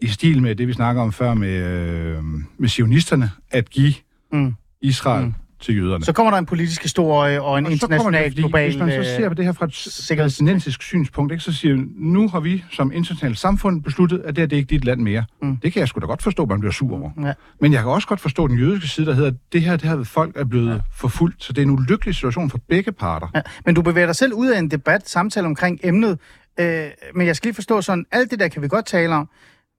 [0.00, 2.22] i stil med det, vi snakker om før med, øh,
[2.58, 3.94] med sionisterne, at give
[4.32, 4.54] Mm.
[4.80, 5.34] Israel Mm.
[5.64, 6.04] Til jøderne.
[6.04, 8.68] Så kommer der en politisk historie og en Og international, det, global...
[8.70, 11.52] Hvis man så øh, ser på det her fra et sikkerheds- palæstinensisk synspunkt, ikke, så
[11.52, 14.84] siger nu har vi som internationalt samfund besluttet, at det, her, det er ikke dit
[14.84, 15.24] land mere.
[15.42, 15.56] Mm.
[15.56, 17.10] Det kan jeg sgu da godt forstå, at man bliver sur over.
[17.22, 17.32] Ja.
[17.60, 19.88] Men jeg kan også godt forstå den jødiske side, der hedder, at det her, det
[19.88, 20.78] her folk er blevet ja.
[20.92, 23.26] forfulgt, så det er en ulykkelig situation for begge parter.
[23.34, 26.18] Ja, men du bevæger dig selv ud af en debat, samtale omkring emnet.
[26.60, 29.28] Øh, men jeg skal lige forstå sådan, alt det der kan vi godt tale om,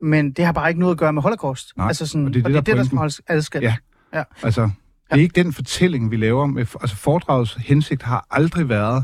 [0.02, 1.78] men det har bare ikke noget at gøre med holocaust.
[1.78, 2.98] Nej, altså sådan, og det er det, og det, er der det der er skal
[2.98, 3.64] holdes adskilt.
[3.64, 3.76] Ja.
[4.14, 4.24] Ja.
[4.44, 4.70] Altså,
[5.12, 6.46] det er ikke den fortælling, vi laver.
[6.46, 9.04] Med, altså, foredragets hensigt har aldrig været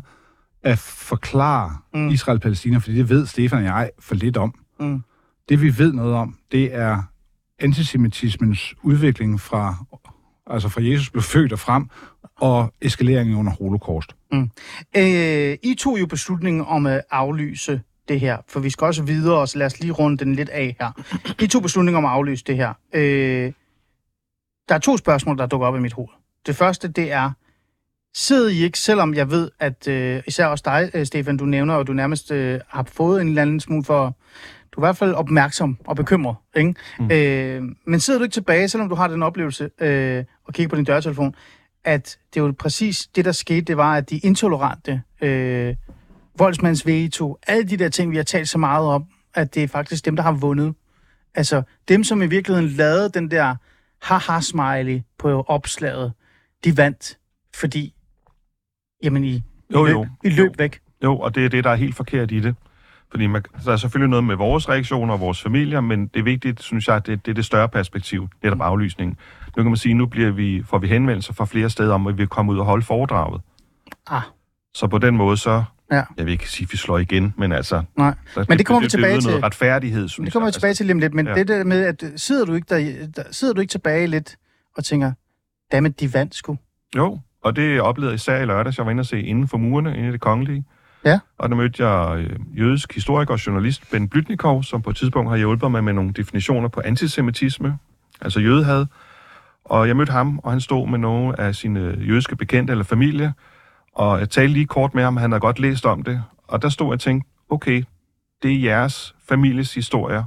[0.64, 2.00] at forklare Mm.
[2.00, 2.10] mm.
[2.10, 4.54] Israel-Palæstina, fordi det ved Stefan og jeg for lidt om.
[4.80, 5.04] Mm.
[5.50, 7.02] Det, vi ved noget om, det er
[7.60, 9.76] antisemitismens udvikling fra,
[10.48, 11.90] altså fra Jesus blev født og frem,
[12.40, 14.16] og eskaleringen under holocaust.
[14.98, 19.48] Øh, I tog jo beslutningen om at aflyse det her, for vi skal også videre,
[19.48, 20.92] så lad os lige runde den lidt af her.
[21.44, 22.74] I tog beslutningen om at aflyse det her.
[22.94, 23.52] Øh,
[24.70, 26.10] der er to spørgsmål, der dukker op i mit hoved.
[26.46, 27.32] Det første, det er,
[28.14, 31.76] sidder I ikke, selvom jeg ved, at øh, især også dig, øh, Stefan, du nævner,
[31.76, 34.18] og du nærmest øh, har fået en eller anden smule for,
[34.72, 36.76] du er i hvert fald opmærksom og bekymret, ikke?
[37.00, 37.12] Mm.
[37.12, 40.76] Øh, men sidder du ikke tilbage, selvom du har den oplevelse, øh, og kigger på
[40.76, 41.36] din dørtelefon,
[41.84, 45.76] at det er jo præcis det, der skete, det var, at de intolerante, øh,
[46.38, 49.68] voldsmands veto, alle de der ting, vi har talt så meget om, at det er
[49.68, 50.74] faktisk dem, der har vundet.
[51.36, 53.56] Altså dem, som i virkeligheden lavede den der
[54.04, 56.14] haha-smiley på opslaget,
[56.64, 57.18] de vandt,
[57.56, 57.94] fordi,
[59.04, 60.08] jamen, I, Jo, I, løb, jo.
[60.24, 60.54] I løb Jo.
[60.58, 60.80] væk.
[61.04, 62.56] Jo, og det er det, der er helt forkert i det.
[63.12, 66.24] Fordi man, der er selvfølgelig noget med vores reaktioner og vores familier, men det er
[66.24, 69.18] vigtigt, synes jeg, det, det er det større perspektiv, netop aflysningen.
[69.58, 72.14] Nu kan man sige, nu bliver vi, får vi henvendelser fra flere steder om, at
[72.14, 73.42] vi vil komme ud og holde foredraget.
[74.10, 74.22] Ah,
[74.74, 75.64] Så på den måde, så...
[75.92, 76.04] Ja.
[76.18, 77.84] Jeg vil ikke sige, at vi slår igen, men altså...
[77.98, 78.14] nej.
[78.36, 79.30] Der, Men det kommer vi tilbage det, det, til.
[79.30, 80.54] noget retfærdighed, synes Det kommer vi jeg.
[80.54, 81.34] tilbage til lige om lidt, men ja.
[81.34, 84.36] det der med, at øh, sidder du ikke, der, der, sidder du ikke tilbage lidt
[84.78, 85.12] og tænker,
[85.72, 86.58] dammit, de vandt sgu.
[86.98, 88.78] Jo, og det oplevede jeg især i lørdags.
[88.78, 90.66] Jeg var inde og se inden for murene, inde i det kongelige.
[91.06, 91.20] Ja.
[91.38, 95.30] Og der mødte jeg øh, jødisk historiker og journalist Ben Blytnikov, som på et tidspunkt
[95.30, 97.78] har hjulpet mig med nogle definitioner på antisemitisme,
[98.22, 98.86] altså jødehad.
[99.66, 103.34] Og jeg mødte ham, og han stod med nogle af sine jødiske bekendte eller familie,
[103.94, 106.70] og jeg talte lige kort med ham, han havde godt læst om det, og der
[106.70, 107.84] stod jeg og tænkte, okay,
[108.44, 110.24] det er jeres families historier,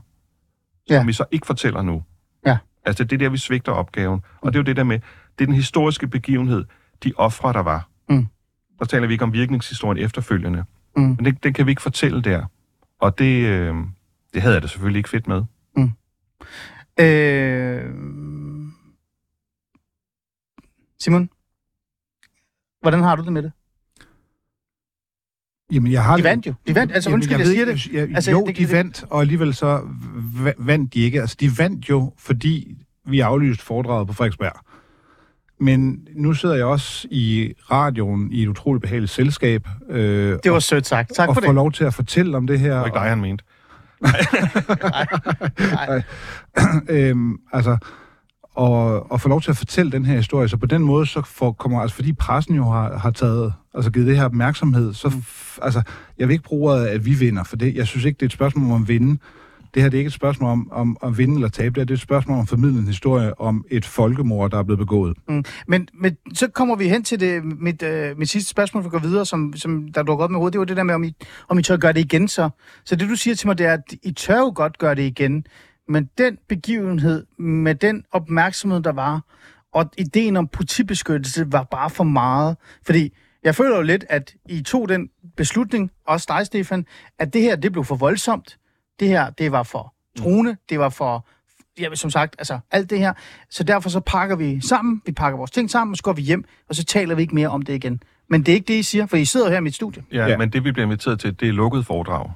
[0.91, 0.99] Ja.
[0.99, 2.03] som vi så ikke fortæller nu.
[2.47, 2.59] Ja.
[2.85, 4.21] Altså det er der, vi svigter opgaven.
[4.41, 4.99] Og det er jo det der med,
[5.39, 6.65] det er den historiske begivenhed,
[7.05, 7.89] de ofre, der var.
[8.09, 8.27] Mm.
[8.79, 10.65] Der taler vi ikke om virkningshistorien efterfølgende.
[10.97, 11.03] Mm.
[11.03, 12.45] Men det, det kan vi ikke fortælle der.
[13.01, 13.75] Og det, øh,
[14.35, 15.43] det havde jeg da selvfølgelig ikke fedt med.
[17.01, 17.95] Øh...
[21.01, 21.31] Simon?
[22.85, 23.53] Hvordan har du det med det?
[25.73, 26.55] Jamen, jeg har De vandt jo.
[26.69, 26.93] De vandt.
[26.93, 27.87] Altså, Jamen, undskyld, jeg, ved siger det.
[27.93, 29.81] Jeg, Altså, altså, jo, det- de det- vandt, og alligevel så
[30.47, 31.21] va- vandt de ikke.
[31.21, 34.53] Altså, de vandt jo, fordi vi aflyste foredraget på Frederiksberg.
[35.61, 39.69] Men nu sidder jeg også i radioen i et utroligt behageligt selskab.
[39.89, 41.13] Øh, Det var sødt sagt.
[41.15, 41.55] Tak og for får det.
[41.55, 42.71] lov til at fortælle om det her.
[42.71, 43.45] Det var ikke dig, han mente.
[46.89, 47.77] øhm, altså,
[48.55, 50.49] og, og få lov til at fortælle den her historie.
[50.49, 53.91] Så på den måde, så får, kommer, altså fordi pressen jo har, har taget, altså
[53.91, 55.83] givet det her opmærksomhed, så, f, altså,
[56.19, 58.29] jeg vil ikke bruge ordet, at vi vinder, for det, jeg synes ikke, det er
[58.29, 59.19] et spørgsmål om at vinde.
[59.75, 61.85] Det her det er ikke et spørgsmål om, om at vinde eller tabe, det, her,
[61.85, 64.79] det er et spørgsmål om at formidle en historie om et folkemord, der er blevet
[64.79, 65.17] begået.
[65.29, 65.45] Mm.
[65.67, 68.93] Men, men så kommer vi hen til det, mit, øh, mit sidste spørgsmål, for at
[68.93, 70.53] gå videre, som, som der dukker op med hovedet.
[70.53, 71.15] Det var det der med, om I,
[71.49, 72.51] om I tør gøre det igen så.
[72.85, 75.03] Så det, du siger til mig, det er, at I tør jo godt gøre det
[75.03, 75.47] igen.
[75.89, 79.21] Men den begivenhed, med den opmærksomhed, der var,
[79.73, 82.57] og ideen om politibeskyttelse var bare for meget.
[82.87, 86.87] Fordi jeg føler jo lidt, at I tog den beslutning, også dig, Stefan,
[87.19, 88.59] at det her, det blev for voldsomt.
[89.01, 91.27] Det her, det var for truende, det var for,
[91.81, 93.13] ja, som sagt, altså alt det her.
[93.51, 96.23] Så derfor så pakker vi sammen, vi pakker vores ting sammen, og så går vi
[96.23, 98.03] hjem, og så taler vi ikke mere om det igen.
[98.31, 100.03] Men det er ikke det, I siger, for I sidder her i mit studie.
[100.13, 100.37] Ja, Ja.
[100.37, 102.31] men det, vi bliver inviteret til, det er lukket foredrag.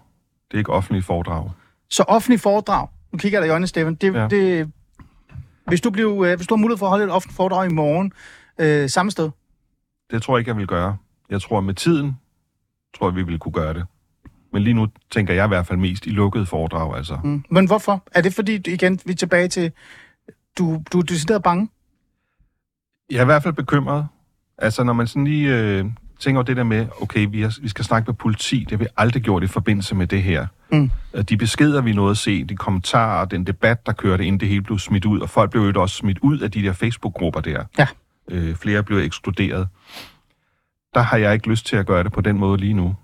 [0.50, 1.50] Det er ikke offentlige foredrag.
[1.90, 4.28] Så offentlig foredrag, nu kigger jeg dig i øjnene, Stefan, det, ja.
[4.28, 4.72] Det,
[5.66, 7.74] hvis, du blev, øh, hvis du har mulighed for at holde et offentligt foredrag i
[7.74, 8.12] morgen,
[8.58, 9.30] øh, samme sted,
[10.10, 10.96] Det tror jeg ikke, jeg vil gøre.
[11.30, 12.16] Jeg tror, med tiden,
[12.96, 13.84] tror jeg, vi vil kunne gøre det.
[14.52, 17.18] Men lige nu tænker jeg i hvert fald mest i lukket foredrag, altså.
[17.24, 17.44] mm.
[17.50, 18.02] Men hvorfor?
[18.12, 19.72] Er det fordi, igen, vi er tilbage til,
[20.58, 21.68] du, du er decideret bange?
[23.10, 24.06] Jeg er i hvert fald bekymret.
[24.58, 25.84] Altså, når man sådan lige øh,
[26.18, 28.78] tænker over det der med, okay, vi, har, vi skal snakke med politi, det har
[28.78, 30.46] vi aldrig gjort i forbindelse med det her.
[30.72, 30.90] Mm.
[31.28, 34.62] De beskeder, vi nåede at se, de kommentarer, den debat, der kørte, inden det hele
[34.62, 37.64] blev smidt ud, og folk blev jo også smidt ud af de der Facebook-grupper der.
[37.78, 37.86] Ja.
[38.30, 39.68] Øh, flere blev ekskluderet.
[40.94, 42.96] Der har jeg ikke lyst til at gøre det på den måde lige nu.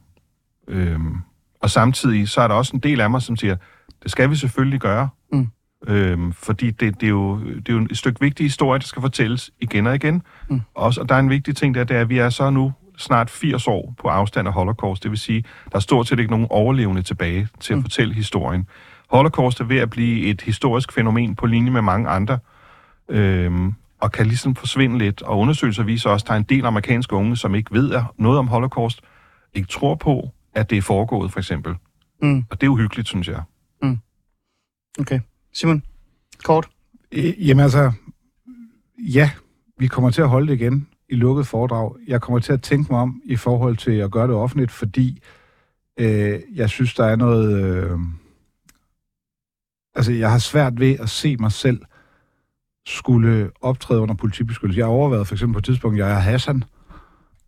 [0.68, 1.16] Øhm,
[1.62, 3.56] og samtidig, så er der også en del af mig, som siger,
[4.02, 5.08] det skal vi selvfølgelig gøre.
[5.32, 5.48] Mm.
[5.86, 9.02] Øhm, fordi det, det, er jo, det er jo et stykke vigtig historie, der skal
[9.02, 10.22] fortælles igen og igen.
[10.48, 10.60] Mm.
[10.74, 12.72] Også, og der er en vigtig ting der, det er, at vi er så nu
[12.98, 15.02] snart 80 år på afstand af Holocaust.
[15.02, 17.82] Det vil sige, der er stort set ikke nogen overlevende tilbage til at Mm.
[17.82, 18.66] fortælle historien.
[19.10, 22.38] Holocaust er ved at blive et historisk fænomen på linje med mange andre,
[23.08, 25.22] øhm, og kan ligesom forsvinde lidt.
[25.22, 28.38] Og undersøgelser viser også, at der er en del amerikanske unge, som ikke ved noget
[28.38, 29.00] om Holocaust,
[29.54, 31.74] ikke tror på, at det er foregået, for eksempel.
[32.22, 32.44] Mm.
[32.50, 33.42] Og det er uhyggeligt, synes jeg.
[35.00, 35.20] Okay.
[35.52, 35.82] Simon,
[36.44, 36.68] kort.
[37.12, 37.92] Øh, Jamen altså,
[38.98, 39.30] ja,
[39.78, 41.96] vi kommer til at holde det igen i lukket foredrag.
[42.06, 45.22] Jeg kommer til at tænke mig om i forhold til at gøre det offentligt, fordi
[46.00, 47.62] øh, jeg synes, der er noget...
[47.64, 47.98] Øh,
[49.94, 51.80] altså, jeg har svært ved at se mig selv
[52.86, 54.78] skulle optræde under politibeskyttelse.
[54.78, 56.64] Jeg har overvejet for eksempel på et tidspunkt, jeg er Hassan,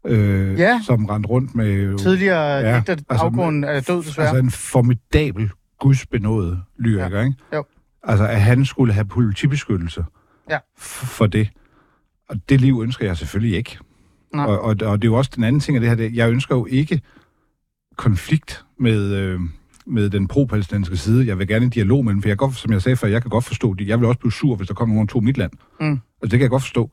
[0.06, 0.80] øh, Ja.
[0.86, 1.98] som rendte rundt med...
[1.98, 4.28] Tidligere Ja, ægte altså, afgrunden er død, desværre.
[4.28, 7.24] Altså en formidabel, gudsbenået lyriker, ja.
[7.24, 7.36] ikke?
[7.54, 7.64] Jo.
[8.02, 10.04] Altså, at han skulle have politibeskyttelse
[10.50, 10.58] Ja.
[10.78, 11.48] for det.
[12.28, 13.78] Og det liv ønsker jeg selvfølgelig ikke.
[14.34, 14.46] Nej.
[14.46, 15.96] Og, og, og det er jo også den anden ting af det her.
[15.96, 17.00] Det, jeg ønsker jo ikke
[17.96, 19.40] konflikt med, øh,
[19.86, 21.26] med den pro-palæstinensiske side.
[21.26, 23.08] Jeg vil gerne i dialog med dem, for jeg kan godt, som jeg sagde før,
[23.08, 23.88] jeg kan godt forstå det.
[23.88, 25.52] Jeg vil også blive sur, hvis der kommer nogen og tog mit land.
[25.80, 25.90] Mm.
[25.90, 26.90] Altså, det kan jeg godt forstå.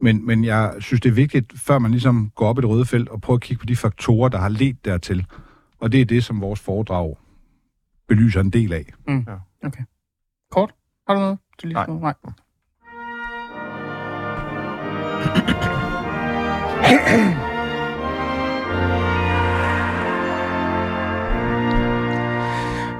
[0.00, 2.84] Men, men jeg synes, det er vigtigt, før man ligesom går op i det røde
[2.84, 5.26] felt, og prøver at kigge på de faktorer, der har ledt dertil.
[5.80, 7.16] Og det er det, som vores foredrag
[8.08, 8.92] belyser en del af.
[10.50, 10.74] Kort.
[11.06, 11.38] Har du noget?
[11.62, 11.86] Du lige Nej.
[11.86, 12.14] Nej.
[16.86, 17.36] Ahem.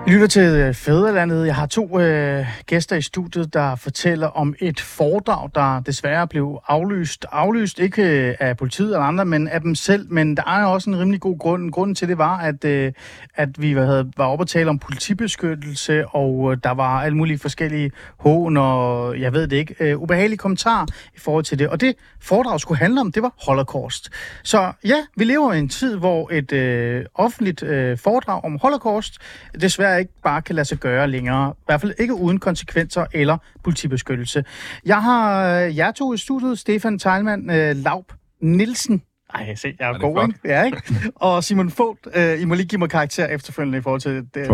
[0.06, 1.46] I lytter til øh, Fæderlandet.
[1.46, 6.60] Jeg har to øh, gæster i studiet, der fortæller om et foredrag, der desværre blev
[6.68, 7.26] aflyst.
[7.32, 10.12] Aflyst ikke øh, af politiet eller andre, men af dem selv.
[10.12, 11.72] Men der er også en rimelig god grund.
[11.72, 12.92] Grunden til det var, at, øh,
[13.34, 17.38] at vi havde, var oppe at tale om politibeskyttelse, og øh, der var alle mulige
[17.38, 21.68] forskellige hån og, jeg ved det ikke, øh, ubehagelige kommentarer i forhold til det.
[21.68, 24.10] Og det foredrag skulle handle om, det var Holocaust.
[24.42, 29.18] Så ja, vi lever i en tid, hvor et øh, offentligt øh, foredrag om Holocaust
[29.60, 31.54] desværre ikke bare kan lade sig gøre længere.
[31.58, 34.44] I hvert fald ikke uden konsekvenser eller politibeskyttelse.
[34.86, 39.02] Jeg har øh, jer to i studiet, Stefan Teilmann, øh, Laup Nielsen.
[39.34, 40.28] Ej, se, jeg er, det god, flot.
[40.28, 40.40] ikke?
[40.44, 40.82] Ja, ikke?
[41.14, 44.48] Og Simon Fogt, øh, I må lige give mig karakter efterfølgende i forhold til det.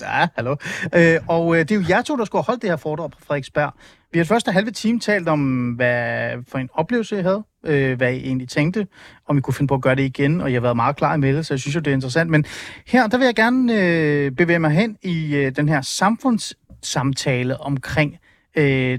[0.00, 0.56] Ja, hallo.
[0.94, 3.10] Øh, og øh, det er jo jer to, der skulle have holdt det her foredrag
[3.10, 3.72] på Frederiksberg.
[4.12, 8.12] Vi har første halve time talt om, hvad for en oplevelse I havde, øh, hvad
[8.12, 8.86] I egentlig tænkte,
[9.28, 11.14] om I kunne finde på at gøre det igen, og jeg har været meget klar
[11.14, 12.30] i meldet, så jeg synes jo, det er interessant.
[12.30, 12.44] Men
[12.86, 18.16] her, der vil jeg gerne øh, bevæge mig hen i øh, den her samfundssamtale omkring,
[18.56, 18.98] øh,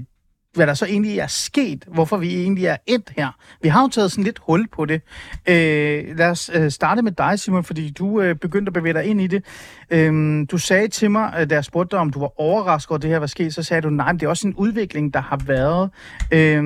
[0.54, 3.28] hvad der så egentlig er sket, hvorfor vi egentlig er endt her.
[3.62, 5.02] Vi har jo taget sådan lidt hul på det.
[5.48, 9.04] Øh, lad os øh, starte med dig, Simon, fordi du øh, begyndte at bevæge dig
[9.04, 9.44] ind i det.
[9.90, 12.98] Øh, du sagde til mig, øh, da jeg spurgte dig, om du var overrasket over,
[12.98, 15.20] det her var sket, så sagde du, nej, men det er også en udvikling, der
[15.20, 15.90] har været.
[16.32, 16.62] Øh,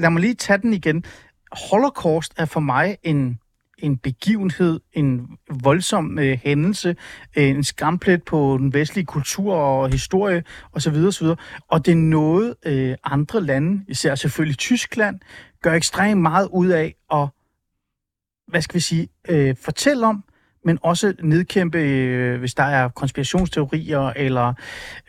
[0.00, 1.04] lad mig lige tage den igen.
[1.70, 3.38] Holocaust er for mig en
[3.78, 5.28] en begivenhed, en
[5.62, 6.96] voldsom øh, hændelse,
[7.36, 10.94] øh, en skamplet på den vestlige kultur og historie osv.
[10.94, 11.26] osv.
[11.68, 15.20] Og det er noget, øh, andre lande, især selvfølgelig Tyskland,
[15.62, 17.28] gør ekstremt meget ud af at,
[18.48, 20.24] hvad skal vi sige, øh, fortælle om,
[20.64, 24.54] men også nedkæmpe, øh, hvis der er konspirationsteorier eller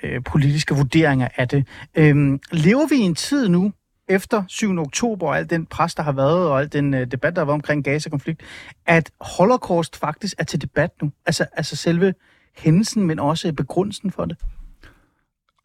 [0.04, 1.68] øh, politiske vurderinger af det.
[1.96, 3.74] Øh, lever vi i en tid nu,
[4.10, 4.80] efter 7.
[4.80, 7.46] oktober og al den pres, der har været, og al den øh, debat, der har
[7.46, 8.42] været omkring Gaza-konflikt,
[8.86, 11.12] at Holocaust faktisk er til debat nu.
[11.26, 12.14] Altså, altså selve
[12.58, 14.38] hændelsen, men også begrundelsen for det.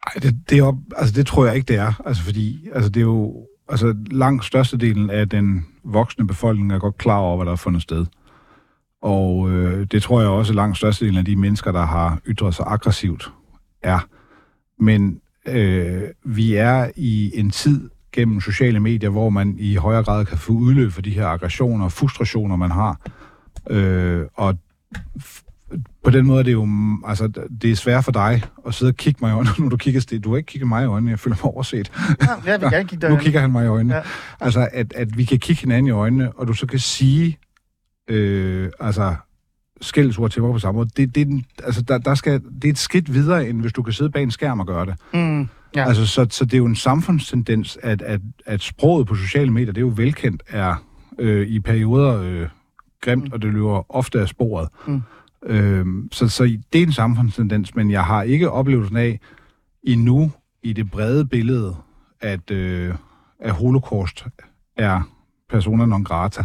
[0.07, 2.01] Ej, det, det, er altså, det tror jeg ikke, det er.
[2.05, 3.47] Altså, fordi altså, det er jo...
[3.69, 7.81] Altså, langt størstedelen af den voksne befolkning er godt klar over, hvad der er fundet
[7.81, 8.05] sted.
[9.01, 12.65] Og øh, det tror jeg også, langt størstedelen af de mennesker, der har ytret sig
[12.67, 13.33] aggressivt,
[13.81, 14.07] er.
[14.79, 20.25] Men øh, vi er i en tid gennem sociale medier, hvor man i højere grad
[20.25, 22.99] kan få udløb for de her aggressioner og frustrationer, man har.
[23.69, 24.57] Øh, og
[26.03, 26.67] på den måde er det jo,
[27.05, 27.27] altså,
[27.61, 30.19] det er svært for dig at sidde og kigge mig i øjnene, nu du kigger.
[30.23, 31.91] Du har ikke kigget mig i øjnene, jeg føler mig overset.
[32.21, 33.23] Ja, jeg vil gerne kigge Nu derhen.
[33.23, 33.95] kigger han mig i øjnene.
[33.95, 34.01] Ja.
[34.39, 37.37] Altså, at, at vi kan kigge hinanden i øjnene, og du så kan sige,
[38.07, 39.15] øh, altså,
[39.81, 40.89] skældsord til mig på samme måde.
[40.97, 43.73] Det, det, er den- altså, der, der skal, det er et skridt videre, end hvis
[43.73, 44.95] du kan sidde bag en skærm og gøre det.
[45.13, 45.87] Mm, ja.
[45.87, 49.71] Altså, så, så det er jo en samfundstendens, at, at, at sproget på sociale medier,
[49.73, 50.75] det er jo velkendt, er
[51.19, 52.47] øh, i perioder øh,
[53.01, 53.29] grimt, Mm.
[53.33, 54.69] og det løber ofte af sporet.
[54.87, 55.01] Mm.
[55.45, 59.19] Øh, så, så det er en samfundstendens, men jeg har ikke oplevelsen af
[59.83, 60.31] endnu
[60.63, 61.75] i det brede billede,
[62.21, 62.93] at, øh,
[63.39, 64.25] at holocaust
[64.77, 65.01] er
[65.49, 66.43] persona non grata.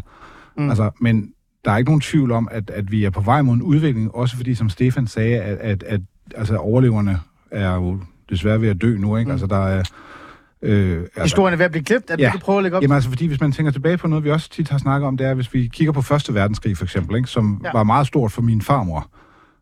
[0.57, 0.69] Mm.
[0.69, 1.33] Altså, men
[1.65, 4.15] der er ikke nogen tvivl om, at, at vi er på vej mod en udvikling,
[4.15, 6.01] også fordi, som Stefan sagde, at, at, at
[6.35, 9.29] altså, overleverne er jo desværre ved at dø nu, ikke?
[9.29, 9.33] Mm.
[9.33, 9.83] Altså, der er...
[10.63, 12.25] Øh, altså, Historien er ved at blive glemt, at ja.
[12.25, 12.31] Ja.
[12.33, 12.83] du prøver at lægge op.
[12.83, 15.17] Jamen altså, fordi hvis man tænker tilbage på noget, vi også tit har snakket om,
[15.17, 17.71] det er, hvis vi kigger på Første Verdenskrig for eksempel, ikke, som ja.
[17.73, 19.11] var meget stort for min farmor.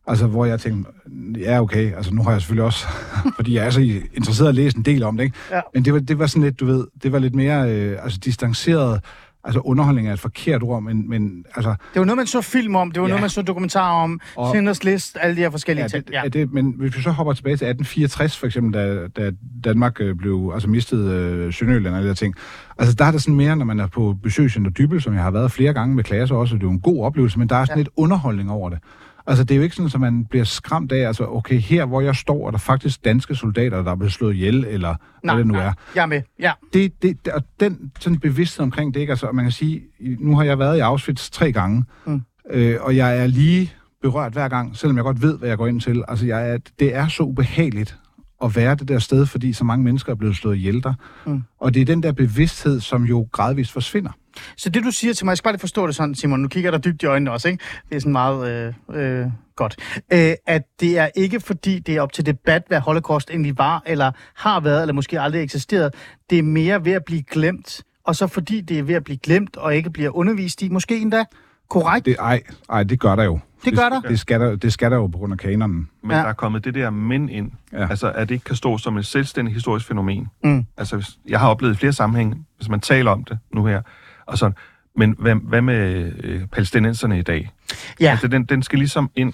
[0.07, 0.91] Altså, hvor jeg tænkte,
[1.39, 2.87] ja, okay, altså nu har jeg selvfølgelig også,
[3.35, 3.81] fordi jeg er så
[4.13, 5.37] interesseret at læse en del om det, ikke?
[5.51, 5.61] Ja.
[5.73, 8.19] Men det var, det var sådan lidt, du ved, det var lidt mere øh, altså,
[8.25, 9.03] distanceret,
[9.43, 12.75] altså underholdning er et forkert ord, men, men altså, Det var noget, man så film
[12.75, 13.09] om, det var ja.
[13.09, 16.07] Noget, man så dokumentarer om, Og- Schindlers List, alle de her forskellige Ja, ting.
[16.07, 16.21] det, ja.
[16.33, 19.31] det, men hvis vi så hopper tilbage til 1864, for eksempel, da, da
[19.63, 22.35] Danmark øh, blev, altså mistede øh, Sønderjylland og alle de der ting.
[22.77, 25.31] Altså, der er det sådan mere, når man er på besøgscenter Dybel, som jeg har
[25.31, 27.55] været flere gange med klasser også, og det er jo en god oplevelse, men der
[27.55, 27.79] er sådan ja.
[27.79, 28.79] lidt underholdning over det.
[29.27, 32.01] Altså, det er jo ikke sådan, at man bliver skræmt af, altså, okay, her hvor
[32.01, 35.43] jeg står, er der faktisk danske soldater, der er blevet slået ihjel, eller Nej, hvad
[35.43, 35.65] det nu nej.
[35.65, 35.73] er.
[35.95, 36.51] Jeg er med, ja.
[36.73, 39.11] Det, det, og den sådan bevidsthed omkring det, ikke?
[39.11, 39.81] Altså, man kan sige,
[40.19, 42.21] nu har jeg været i Auschwitz tre gange, Mm.
[42.51, 45.67] øh, og jeg er lige berørt hver gang, selvom jeg godt ved, hvad jeg går
[45.67, 46.03] ind til.
[46.07, 47.97] Altså, jeg er, det er så ubehageligt
[48.43, 50.93] at være det der sted, fordi så mange mennesker er blevet slået ihjel der.
[51.25, 51.43] Mm.
[51.59, 54.11] Og det er den der bevidsthed, som jo gradvist forsvinder.
[54.57, 56.47] Så det, du siger til mig, jeg skal bare lige forstå det sådan, Simon, nu
[56.47, 57.63] kigger dig dybt i øjnene også, ikke?
[57.89, 59.75] Det er sådan meget øh, øh, godt.
[60.13, 63.83] Øh, at det er ikke fordi, det er op til debat, hvad holocaust egentlig var,
[63.85, 65.93] eller har været, eller måske aldrig eksisteret.
[66.29, 69.17] Det er mere ved at blive glemt, og så fordi det er ved at blive
[69.17, 71.23] glemt, og ikke bliver undervist i, måske endda
[71.69, 72.05] korrekt.
[72.05, 73.39] Det, ej, ej, det gør der jo.
[73.65, 74.01] Det gør der?
[74.01, 75.89] Det skal der, det skal der jo på grund af kanonen.
[76.03, 76.17] Men Ja.
[76.17, 77.51] der er kommet det der men ind.
[77.73, 77.87] Ja.
[77.89, 80.27] Altså, at det ikke kan stå som et selvstændigt historisk fænomen.
[80.43, 80.65] Mm.
[80.77, 83.81] Altså, hvis, jeg har oplevet i flere sammenhænge, hvis man taler om det nu her,
[84.27, 84.55] og sådan,
[84.95, 87.51] men hvad, hvad med øh, palæstinenserne i dag?
[87.99, 88.11] Ja.
[88.11, 89.33] Altså, den, den skal ligesom ind.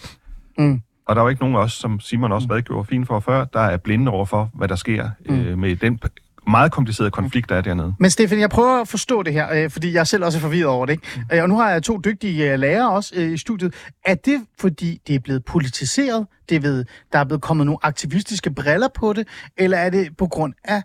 [0.57, 0.81] Mm.
[1.05, 3.45] Og der er jo ikke nogen af os, som Simon også redegjorde fint for før,
[3.45, 5.39] der er blinde over for, hvad der sker mm.
[5.39, 5.99] øh, med den
[6.47, 7.93] meget komplicerede konflikt, der er dernede.
[7.99, 10.65] Men Stefan, jeg prøver at forstå det her, øh, fordi jeg selv også er forvirret
[10.65, 10.93] over det.
[10.93, 11.23] Ikke?
[11.31, 11.39] Mm.
[11.41, 13.73] Og nu har jeg to dygtige øh, lærere også øh, i studiet.
[14.05, 16.27] Er det, fordi det er blevet politiseret?
[16.49, 19.27] Det ved, der er blevet kommet nogle aktivistiske briller på det?
[19.57, 20.83] Eller er det på grund af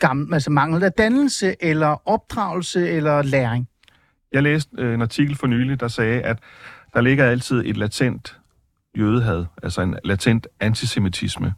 [0.00, 3.68] gammel, altså mangel af dannelse, eller opdragelse, eller læring?
[4.32, 6.38] Jeg læste øh, en artikel for nylig, der sagde, at
[6.94, 8.36] der ligger altid et latent
[8.98, 11.54] jødehad, altså en latent antisemitisme.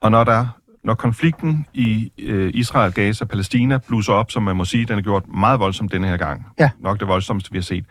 [0.00, 0.46] Og når der
[0.84, 5.02] når konflikten i øh, Israel, Gaza, Palæstina bluser op, som man må sige, den er
[5.02, 6.70] gjort meget voldsomt denne her gang, Ja.
[6.80, 7.84] nok det voldsomste, vi har set,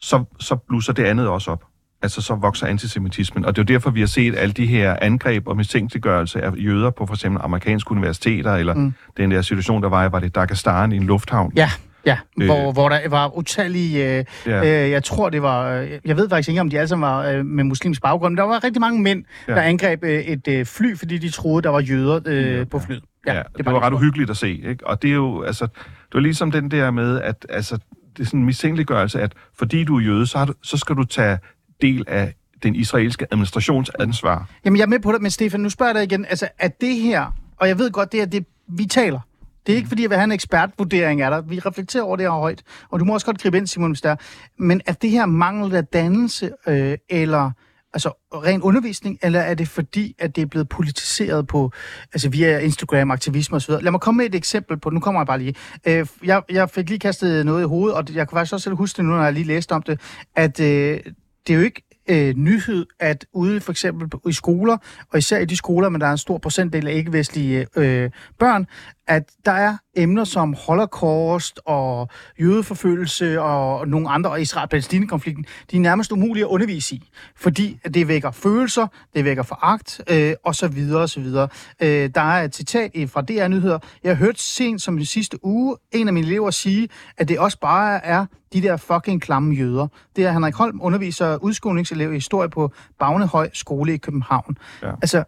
[0.00, 1.64] så, så bluser det andet også op.
[2.04, 3.44] Altså, så vokser antisemitismen.
[3.44, 6.50] Og det er jo derfor, vi har set alle de her angreb og mistænkeliggørelse af
[6.56, 8.92] jøder på for eksempel amerikanske universiteter, eller mm.
[9.16, 11.52] den der situation, der var, var det Dagestan i en lufthavn.
[11.56, 11.70] Ja,
[12.06, 12.18] ja.
[12.40, 12.46] Øh.
[12.46, 14.18] Hvor, hvor der var utallige...
[14.18, 14.84] Øh, Ja.
[14.84, 15.70] øh, jeg tror, det var...
[15.70, 18.32] øh, Jeg ved faktisk ikke, om de alle sammen var øh, med muslimsk baggrund.
[18.32, 19.52] men Der var rigtig mange mænd, ja.
[19.52, 19.58] Ja.
[19.58, 23.02] der angreb øh, et øh, fly, fordi de troede, der var jøder øh, på flyet.
[23.26, 24.86] Ja, det, det bare var det, ret uhyggeligt at se, ikke?
[24.86, 27.78] Og det er jo, altså, det var ligesom den der med, at altså,
[28.16, 30.96] det er sådan en mistænkeliggørelse, at fordi du er jøde, så, har du, så skal
[30.96, 31.38] du tage
[31.84, 34.48] del af den israelske administrations ansvar.
[34.64, 36.24] Jamen, jeg er med på det, men Stefan, nu spørger jeg dig igen.
[36.24, 39.20] Altså, er det her, og jeg ved godt, det er det, vi taler.
[39.66, 41.50] Det er ikke, fordi jeg vil have en ekspertvurdering af dig.
[41.50, 44.00] Vi reflekterer over det her højt, og du må også godt gribe ind, Simon, hvis
[44.00, 44.16] der er.
[44.58, 47.50] Men er det her mangel af dannelse, øh, eller
[47.94, 51.72] altså ren undervisning, eller er det fordi, at det er blevet politiseret på,
[52.12, 53.72] altså via Instagram, aktivisme osv.?
[53.80, 54.90] Lad mig komme med et eksempel på.
[54.90, 55.54] Nu kommer jeg bare lige.
[55.86, 58.76] Øh, jeg, jeg fik lige kastet noget i hovedet, og jeg kan faktisk også selv
[58.76, 60.00] huske det nu, når jeg lige læste om det,
[60.36, 61.00] at øh,
[61.46, 64.76] det er jo ikke øh, nyhed, at ude for eksempel i skoler,
[65.12, 68.66] og især i de skoler, men der er en stor procentdel af ikke-vestlige øh, børn,
[69.06, 72.08] at der er emner som holocaust og
[72.40, 78.08] jødeforfølgelse og nogle andre, og Israel-Palæstina-konflikten, de er nærmest umulige at undervise i, fordi det
[78.08, 81.48] vækker følelser, det vækker foragt, øh, og så videre, og så videre.
[81.82, 83.78] Øh, der er et citat fra DR Nyheder.
[84.04, 87.38] Jeg har hørt sent som i sidste uge, en af mine elever sige, at det
[87.38, 89.88] også bare er de der fucking klamme jøder.
[90.16, 94.56] Det er Henrik Holm, underviser udskolingselev i historie på Bagnehøj Skole i København.
[94.82, 94.90] Ja.
[94.90, 95.24] Altså,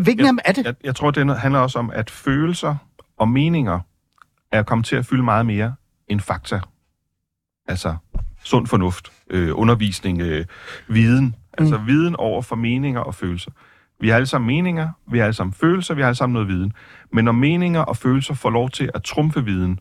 [0.00, 0.64] hvilken dem er det?
[0.64, 2.76] Jeg, jeg tror, det handler også om, at følelser
[3.16, 3.80] og meninger
[4.52, 5.74] er kommet til at fylde meget mere
[6.08, 6.60] end fakta.
[7.68, 7.96] Altså
[8.44, 10.44] sund fornuft, øh, undervisning, øh,
[10.88, 11.34] viden.
[11.58, 13.50] Altså viden over for meninger og følelser.
[14.00, 16.48] Vi har alle sammen meninger, vi har alle sammen følelser, vi har alle sammen noget
[16.48, 16.72] viden.
[17.12, 19.80] Men når meninger og følelser får lov til at trumfe viden,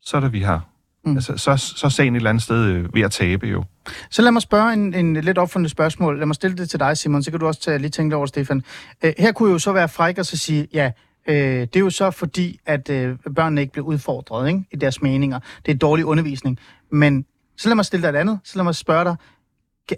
[0.00, 0.69] så er det, vi har.
[1.04, 1.14] Mm.
[1.14, 3.64] Altså, så, så er sagen et eller andet sted øh, ved at tabe jo.
[4.10, 6.18] Så lad mig spørge en, en lidt opfundet spørgsmål.
[6.18, 8.26] Lad mig stille det til dig, Simon, så kan du også tage, lige tænke over,
[8.26, 8.62] Stefan.
[9.04, 10.90] Øh, her kunne jo så være fræk og så sige, ja,
[11.28, 15.02] øh, det er jo så fordi, at øh, børnene ikke bliver udfordret ikke, i deres
[15.02, 15.40] meninger.
[15.66, 16.58] Det er dårlig undervisning.
[16.92, 17.24] Men
[17.56, 18.38] så lad mig stille dig et andet.
[18.44, 19.16] Så lad mig spørge dig,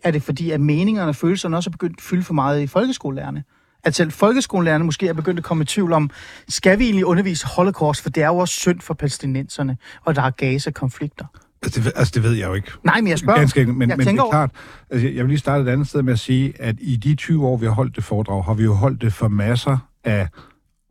[0.02, 2.66] er det fordi, at meningerne og følelserne også er begyndt at fylde for meget i
[2.66, 3.44] folkeskolelærerne?
[3.84, 6.10] At selv folkeskolelærerne måske er begyndt at komme i tvivl om,
[6.48, 10.22] skal vi egentlig undervise holocaust, for det er jo også synd for palæstinenserne, og der
[10.22, 11.24] er Gaza-konflikter.
[11.62, 12.70] Altså det, altså, det ved jeg jo ikke.
[12.84, 13.38] Nej, men jeg spørger.
[13.38, 14.50] Ganske men, Jeg men det er klart,
[14.90, 17.46] altså, jeg vil lige starte et andet sted med at sige, at i de 20
[17.46, 20.28] år, vi har holdt det foredrag, har vi jo holdt det for masser af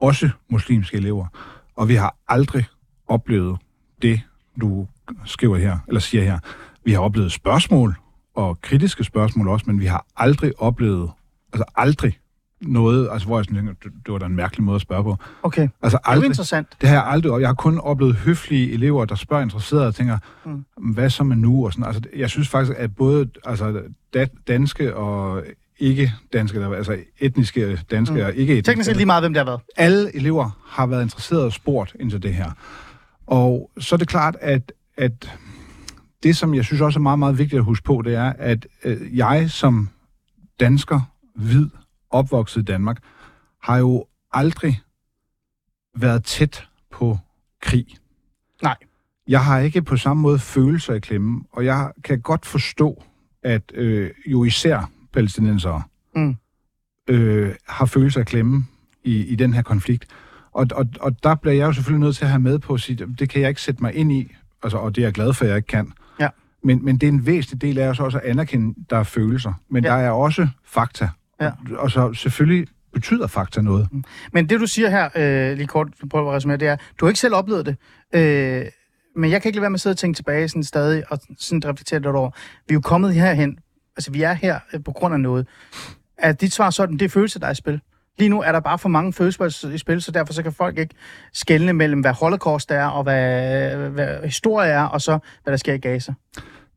[0.01, 1.25] også muslimske elever.
[1.75, 2.65] Og vi har aldrig
[3.07, 3.57] oplevet
[4.01, 4.21] det,
[4.61, 4.87] du
[5.25, 6.39] skriver her, eller siger her.
[6.85, 7.95] Vi har oplevet spørgsmål,
[8.35, 11.11] og kritiske spørgsmål også, men vi har aldrig oplevet,
[11.53, 12.19] altså aldrig
[12.61, 15.03] noget, altså hvor jeg sådan tænker, det, det var da en mærkelig måde at spørge
[15.03, 15.17] på.
[15.43, 16.67] Okay, det Altså er jo aldrig, interessant.
[16.81, 20.17] det har jeg aldrig, jeg har kun oplevet høflige elever, der spørger interesseret og tænker,
[20.45, 20.65] mm.
[20.93, 21.65] hvad så med nu?
[21.65, 21.85] Og sådan.
[21.85, 23.81] Altså, jeg synes faktisk, at både altså,
[24.13, 25.43] da, danske og
[25.79, 28.21] ikke danske, der, altså etniske danske mm.
[28.21, 29.61] og ikke etniske, Teknisk set lige meget, hvem det har været.
[29.77, 32.51] alle elever har været interesseret og spurgt ind til det her.
[33.27, 35.37] Og så er det klart, at, at
[36.23, 38.67] det, som jeg synes også er meget, meget vigtigt at huske på, det er, at
[38.83, 39.89] øh, jeg som
[40.59, 41.01] dansker,
[41.35, 41.67] hvid,
[42.11, 42.97] opvokset i Danmark,
[43.63, 44.81] har jo aldrig
[45.95, 47.17] været tæt på
[47.61, 47.85] krig.
[48.63, 48.75] Nej.
[49.27, 53.03] Jeg har ikke på samme måde følelser i klemme, og jeg kan godt forstå,
[53.43, 55.83] at øh, jo især palæstinensere
[56.15, 56.35] Mm.
[57.07, 58.65] øh, har følelser i klemme
[59.03, 60.07] i, i den her konflikt.
[60.51, 62.81] Og, og, og der bliver jeg jo selvfølgelig nødt til at have med på at
[62.81, 64.31] sige, det kan jeg ikke sætte mig ind i,
[64.63, 65.93] altså, og det er jeg glad for, at jeg ikke kan.
[66.19, 66.29] Ja.
[66.63, 69.53] Men, men det er en væsentlig del af os også at anerkende, der er følelser.
[69.69, 69.89] Men ja.
[69.89, 71.09] der er også fakta.
[71.41, 71.51] Ja.
[71.77, 73.87] Og, så selvfølgelig betyder fakta noget.
[74.33, 77.09] Men det, du siger her, øh, lige kort prøv at resumere, det er, du har
[77.09, 77.75] ikke selv oplevet det.
[78.13, 78.65] Øh,
[79.15, 81.19] men jeg kan ikke lade være med at sidde og tænke tilbage sådan stadig, og
[81.37, 82.29] sådan reflektere lidt over.
[82.67, 83.57] Vi er jo kommet herhen,
[83.97, 85.47] altså vi er her øh, på grund af noget.
[86.17, 87.81] Er dit svar sådan, det er følelser, der er i spil?
[88.19, 90.77] Lige nu er der bare for mange følelser i spil, så derfor så kan folk
[90.77, 90.95] ikke
[91.33, 95.73] skelne mellem, hvad holocaust er, og hvad, hvad historie er, og så hvad der sker
[95.73, 96.13] i Gaza.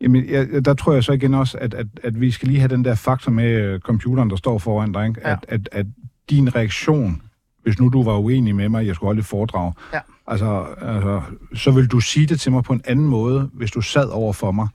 [0.00, 2.68] Jamen, jeg, der tror jeg så igen også, at, at, at vi skal lige have
[2.68, 5.20] den der faktor med øh, computeren, der står foran dig, ikke?
[5.24, 5.32] Ja.
[5.32, 5.86] At, at, at
[6.30, 7.22] din reaktion,
[7.62, 10.00] hvis nu du var uenig med mig, jeg skulle holde et foredrag, Ja.
[10.26, 11.22] altså, altså,
[11.54, 14.32] så vil du sige det til mig på en anden måde, hvis du sad over
[14.32, 14.68] for mig,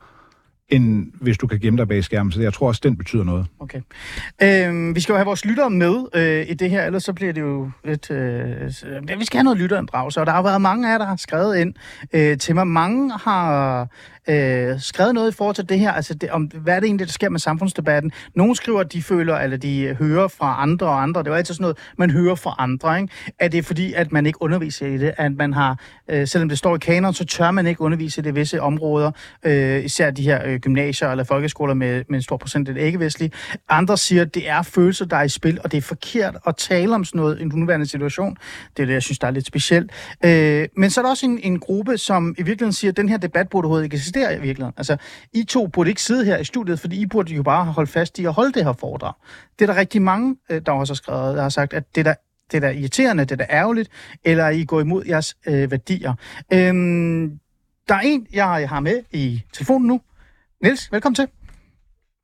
[0.70, 2.32] end hvis du kan gemme dig bag skærmen.
[2.32, 3.46] Så jeg tror også, den betyder noget.
[3.60, 3.82] Okay.
[4.44, 7.34] Øhm, vi skal jo have vores lyttere med øh, i det her, ellers så bliver
[7.34, 8.12] det jo lidt...
[8.12, 8.68] Øh,
[9.20, 11.58] vi skal have noget lytterinddragelse, og der har været mange af jer, der har skrevet
[11.58, 11.74] ind
[12.14, 12.68] øh, til mig.
[12.68, 13.88] Mange har
[14.30, 17.08] øh, skrevet noget i forhold til det her, altså det, om hvad er det egentlig,
[17.08, 18.12] der sker med samfundsdebatten.
[18.36, 21.20] Nogle skriver, at de føler, eller de hører fra andre og andre.
[21.20, 23.02] Det er jo altid sådan noget, man hører fra andre.
[23.02, 23.14] Ikke?
[23.40, 25.14] Er det fordi, at man ikke underviser i det?
[25.18, 28.24] At man har, øh, selvom det står i kanon, så tør man ikke undervise i
[28.24, 29.12] det visse områder,
[29.44, 32.82] øh, især de her øh, gymnasier eller folkeskoler med, med en stor procent af det
[32.82, 33.32] ikke-vestlige.
[33.70, 36.56] Andre siger, at det er følelser, der er i spil, og det er forkert at
[36.58, 38.38] tale om sådan noget i den nuværende situation.
[38.78, 39.92] Det er det, jeg synes, der er lidt specielt.
[40.26, 43.10] Øh, men så er der også en, en gruppe, som i virkeligheden siger, at den
[43.10, 44.74] her debat burde overhovedet ikke der i virkeligheden.
[44.78, 44.98] Altså,
[45.34, 48.20] I to burde ikke sidde her i studiet, fordi I burde jo bare holde fast
[48.20, 49.14] i at holde det her foredrag.
[49.60, 52.06] Det er der rigtig mange, øh, der også har skrevet, der har sagt, at det
[52.06, 52.14] der
[52.52, 53.90] det er da irriterende, det er da ærgerligt,
[54.24, 56.14] eller I går imod jeres øh, værdier.
[56.54, 57.40] Øhm,
[57.88, 60.02] der er en, jeg har med i telefonen nu.
[60.62, 61.28] Niels, velkommen til.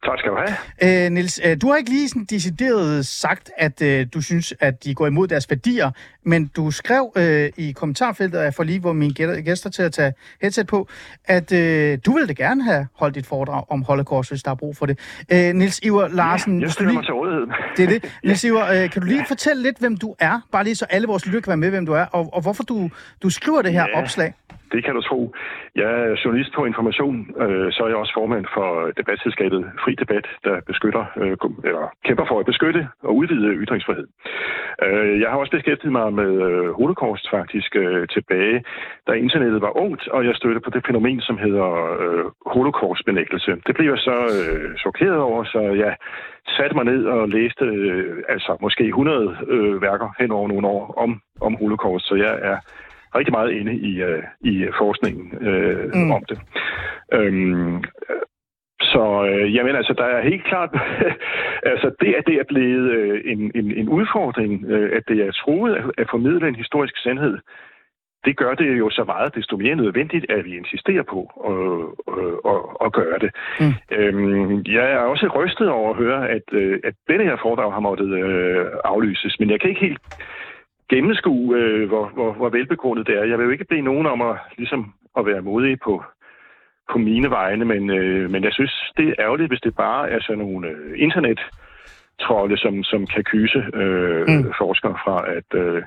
[0.06, 1.06] Tak skal du have.
[1.06, 4.84] Øh, Niels, øh, du har ikke lige sådan decideret sagt, at øh, du synes, at
[4.84, 5.92] de går imod deres værdier,
[6.24, 9.84] men du skrev øh, i kommentarfeltet, og jeg får lige hvor mine gæ- gæster til
[9.84, 10.88] at tage headset på,
[11.26, 14.56] at øh, du ville da gerne have holdt et foredrag om Holocaust, hvis der er
[14.56, 15.00] brug for det.
[15.32, 16.98] Øh, Niels Iver Larsen, jeg hvis du stiller lige...
[16.98, 17.48] mig til rådighed.
[17.78, 18.12] Det er det.
[18.24, 20.40] Niels Iver, øh, kan du lige fortælle lidt, hvem du er?
[20.52, 22.64] Bare lige så alle vores lyttere kan være med, hvem du er, og, og hvorfor
[22.64, 22.90] du,
[23.24, 24.02] du skriver det her Ja.
[24.02, 24.34] opslag.
[24.72, 25.36] Det kan du tro.
[25.76, 30.26] Jeg er journalist på Information, øh, så er jeg også formand for debatselskabet Fri Debat,
[30.44, 31.38] der beskytter, øh,
[31.70, 34.08] eller kæmper for at beskytte og udvide ytringsfrihed.
[34.84, 38.64] Øh, jeg har også beskæftiget mig med øh, holocaust faktisk øh, tilbage,
[39.08, 41.70] da internettet var ungt, og jeg stødte på det fænomen, som hedder
[42.02, 43.52] øh, holocaustbenægtelse.
[43.68, 45.96] Det blev jeg så øh, chokeret over, så jeg
[46.58, 50.94] satte mig ned og læste øh, altså måske 100 øh, værker hen over nogle år
[50.98, 52.58] om, om holocaust, så jeg er
[53.18, 56.12] rigtig meget inde i, øh, i forskningen øh, Mm.
[56.12, 56.40] om det.
[57.14, 57.82] Øhm, øh,
[58.82, 60.70] så øh, jamen altså, der er helt klart,
[61.74, 65.32] altså det, at det er blevet øh, en, en, en udfordring, øh, at det er
[65.32, 67.38] truet at, at formidle en historisk sandhed,
[68.26, 71.20] det gør det jo så meget desto mere nødvendigt, at vi insisterer på
[71.52, 71.64] at,
[72.22, 73.32] at, at, at gøre det.
[73.60, 73.74] Mm.
[73.98, 77.80] Øhm, jeg er også rystet over at høre, at, øh, at denne her foredrag har
[77.80, 80.02] måttet øh, aflyses, men jeg kan ikke helt
[80.90, 83.24] gennemskue, øh, hvor, hvor, hvor velbegrundet det er.
[83.24, 86.04] Jeg vil jo ikke bede nogen om at, ligesom, at være modige på,
[86.92, 90.20] på mine vegne, men, øh, men jeg synes, det er ærgerligt, hvis det bare er
[90.22, 91.40] sådan nogle øh, internet
[92.22, 94.54] trolde, som, som kan kyse øh, Mm.
[94.58, 95.84] forskere fra at, øh,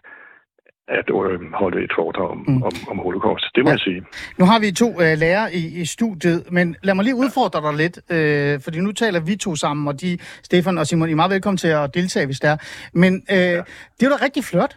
[0.89, 2.63] at øh, holde et foredrag om, Mm.
[2.63, 3.45] om, om holocaust.
[3.55, 3.73] Det må Ja.
[3.73, 4.03] jeg sige.
[4.39, 7.75] Nu har vi to øh, lærere i, i studiet, men lad mig lige udfordre dig
[7.83, 11.17] lidt, øh, fordi nu taler vi to sammen, og de, Stefan og Simon, I er
[11.17, 12.57] meget velkommen til at deltage, hvis det er.
[12.93, 13.63] Men øh, ja.
[14.01, 14.77] det er da rigtig flot.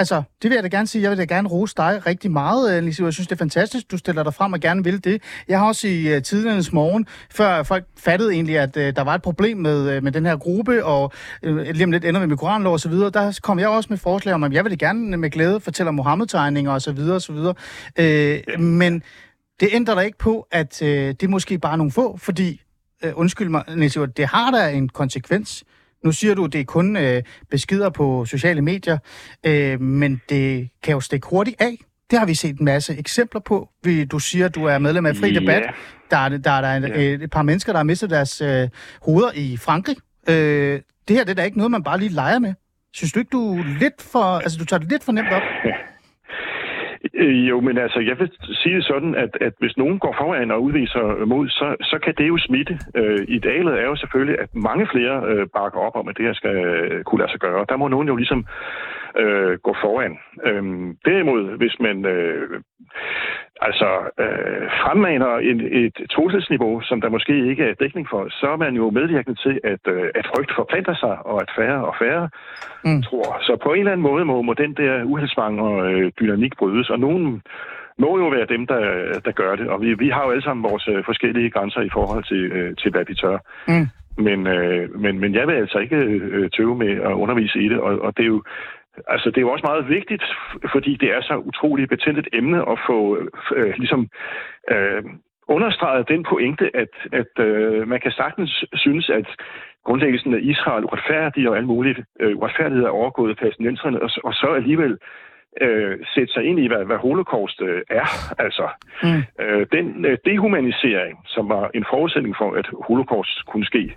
[0.00, 1.02] Altså, det vil jeg da gerne sige.
[1.02, 3.04] Jeg vil da gerne rose dig rigtig meget, øh, Lise.
[3.04, 5.22] Jeg synes, det er fantastisk, du stiller dig frem og gerne vil det.
[5.48, 9.14] Jeg har også i uh, tidernes morgen, før folk fattede egentlig, at uh, der var
[9.14, 11.12] et problem med, uh, med den her gruppe, og
[11.46, 13.86] uh, lige om lidt ender vi med koranlov og så videre, der kom jeg også
[13.90, 16.92] med forslag om, at jeg vil da gerne med glæde fortælle om Mohammed-tegninger og så
[16.92, 17.54] videre og så videre.
[17.98, 19.02] Uh, men
[19.60, 22.60] det ændrer da ikke på, at uh, det er måske bare nogle få, fordi,
[23.04, 25.64] uh, undskyld mig, Iver, det har da en konsekvens.
[26.04, 28.98] Nu siger du, at det er kun øh, beskeder på sociale medier,
[29.46, 31.76] øh, men det kan jo stikke hurtigt af.
[32.10, 33.68] Det har vi set en masse eksempler på.
[34.10, 35.40] Du siger, at du er medlem af Fri Ja.
[35.40, 35.62] Debat.
[36.10, 37.00] Der er, der er, der er en, Ja.
[37.00, 38.68] et, et par mennesker, der har mistet deres øh,
[39.02, 39.96] hoveder i Frankrig.
[40.28, 42.54] Øh, det her det er da ikke noget, man bare lige leger med.
[42.94, 45.42] Synes du ikke, du lidt for, altså, du tager det lidt for nemt op?
[47.14, 48.30] Øh, Jo, men altså, jeg vil
[48.62, 52.14] sige det sådan, at, at hvis nogen går foran og udviser mod, så, så kan
[52.18, 52.78] det jo smitte.
[52.94, 56.32] Øh, idealet er jo selvfølgelig, at mange flere øh, bakker op om, at det her
[56.32, 57.66] skal øh, kunne lade sig gøre.
[57.68, 58.46] Der må nogen jo ligesom
[59.18, 60.18] øh, gå foran.
[60.46, 60.64] Øh,
[61.04, 62.60] derimod, hvis man øh,
[63.60, 63.88] altså
[64.24, 68.74] øh, fremmaner en, et trusselsniveau, som der måske ikke er dækning for, så er man
[68.74, 72.28] jo medvirkende til, at, øh, at frygt forplanter sig, og at færre og færre
[72.84, 73.02] Mm.
[73.02, 73.38] tror.
[73.42, 76.90] Så på en eller anden måde må, må den der uheldsvang og øh, dynamik brydes,
[76.90, 77.42] og nogen
[77.98, 78.82] må jo være dem, der,
[79.24, 79.68] der gør det.
[79.68, 82.76] Og vi, vi har jo alle sammen vores øh, forskellige grænser i forhold til, øh,
[82.76, 83.38] til hvad vi tør.
[83.68, 83.86] Mm.
[84.26, 87.80] Men, øh, men, men jeg vil altså ikke øh, tøve med at undervise i det,
[87.80, 88.42] og, og det er jo
[89.08, 90.24] Altså, det er jo også meget vigtigt,
[90.72, 93.18] fordi det er så utroligt betændt et emne at få
[93.56, 94.08] øh, ligesom
[94.70, 95.02] øh,
[95.48, 99.26] understreget den pointe, at, at øh, man kan sagtens synes, at
[99.84, 104.46] grundlæggelsen af Israel uretfærdig og alt muligt øh, uretfærdighed er overgået palæstinenserne, og, og så
[104.56, 104.98] alligevel
[105.60, 108.06] øh, sætte sig ind i, hvad, hvad holocaust øh, er.
[108.38, 108.68] Altså,
[109.02, 109.22] Mm.
[109.44, 113.94] øh, den øh, dehumanisering, som var en forudsætning for, at holocaust kunne ske,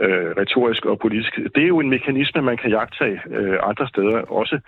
[0.00, 4.18] øh, retorisk og politisk, det er jo en mekanisme, man kan jagtage øh, andre steder,
[4.40, 4.60] også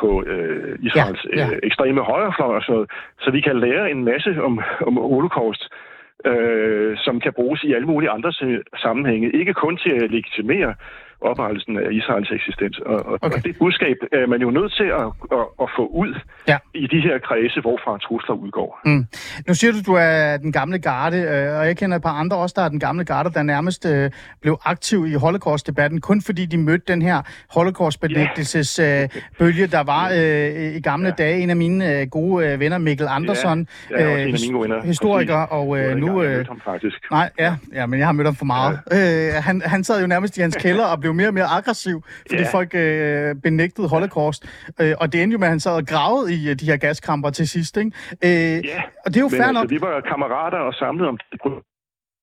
[0.00, 1.50] på øh, Israels Ja, ja.
[1.50, 2.90] Øh, ekstreme højrefløj og sådan noget.
[3.20, 5.62] Så vi kan lære en masse om, om holocaust,
[6.24, 8.32] øh, som kan bruges i alle mulige andre
[8.76, 9.36] sammenhænge.
[9.40, 10.74] Ikke kun til at legitimere
[11.20, 12.78] oprettelsen af Israels eksistens.
[12.78, 13.36] Og, og, Okay.
[13.38, 15.06] og det budskab er man jo nødt til at,
[15.38, 16.14] at, at få ud
[16.48, 16.56] Ja.
[16.74, 18.80] i de her kredse, hvorfra trusler udgår.
[18.84, 19.06] Mm.
[19.48, 22.36] Nu siger du, du er den gamle garde, øh, og jeg kender et par andre
[22.36, 24.10] også, der er den gamle garde, der nærmest øh,
[24.42, 27.22] blev aktiv i Holocaust-debatten, kun fordi de mødte den her
[27.54, 31.14] Holocaust-benægtelsesbølge, der var øh, i gamle Ja.
[31.14, 31.40] dage.
[31.42, 34.82] En af mine øh, gode øh, venner, Mikkel Andersson, Ja, mine gode venner.
[34.84, 36.22] historiker, og øh, nu...
[36.22, 36.46] Øh.
[37.10, 38.80] Nej, ja, ja, men jeg har mødt ham for meget.
[38.92, 39.36] Ja.
[39.36, 42.04] Øh, han, han sad jo nærmest i hans kælder og blev mere og mere aggressiv,
[42.30, 42.52] fordi Ja.
[42.52, 44.44] folk øh, benægtede holocaust.
[44.80, 46.76] Øh, og det endte jo med, at han sad og gravede i øh, de her
[46.76, 47.76] gaskramper til sidst.
[47.76, 47.90] Ikke?
[48.24, 48.30] Øh,
[48.64, 49.70] Ja, og det er jo men fair altså, nok.
[49.70, 51.40] vi var kammerater og samlet om det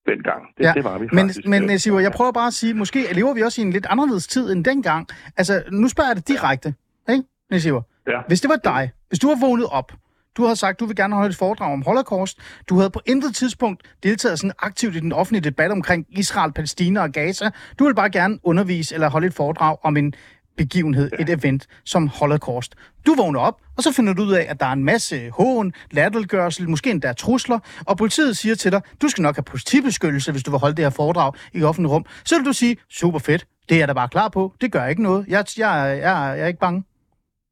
[0.08, 0.42] dengang.
[0.58, 1.46] Det, Ja, det var vi Men, faktisk.
[1.46, 3.86] men øh, Siver, jeg prøver bare at sige, måske lever vi også i en lidt
[3.90, 5.08] anderledes tid end dengang.
[5.36, 6.74] Altså, nu spørger jeg dig direkte,
[7.10, 7.82] ikke, Siver?
[8.08, 8.20] Ja.
[8.28, 9.92] Hvis det var dig, hvis du har vågnet op,
[10.36, 12.38] du havde sagt, du vil gerne holde et foredrag om Holocaust.
[12.68, 17.02] Du havde på intet tidspunkt deltaget sådan aktivt i den offentlige debat omkring Israel, Palæstina
[17.02, 17.50] og Gaza.
[17.78, 20.14] Du vil bare gerne undervise eller holde et foredrag om en
[20.56, 22.74] begivenhed, et event som Holocaust.
[23.06, 25.72] Du vågner op, og så finder du ud af, at der er en masse hån,
[25.90, 30.42] latterliggørelse, måske endda trusler, og politiet siger til dig, du skal nok have politibeskyttelse, hvis
[30.42, 32.04] du vil holde det her foredrag i offentlig rum.
[32.24, 34.86] Så vil du sige, super fedt, det er jeg da bare klar på, det gør
[34.86, 36.84] ikke noget, jeg, jeg, jeg, jeg er ikke bange.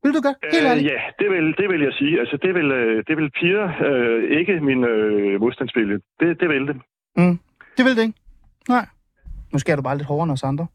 [0.05, 0.35] Vil du gøre?
[0.53, 0.85] Helt ærligt.
[0.85, 2.21] Øh, ja, det vil, det vil jeg sige.
[2.21, 5.99] Altså, det vil, øh, det vil pire øh, ikke min øh, modstandsvilje.
[6.21, 6.77] Det, det vil det.
[7.17, 7.39] Mm.
[7.77, 8.19] Det vil det ikke.
[8.69, 8.87] Nej.
[9.53, 10.67] Måske er du bare lidt hårdere end os andre.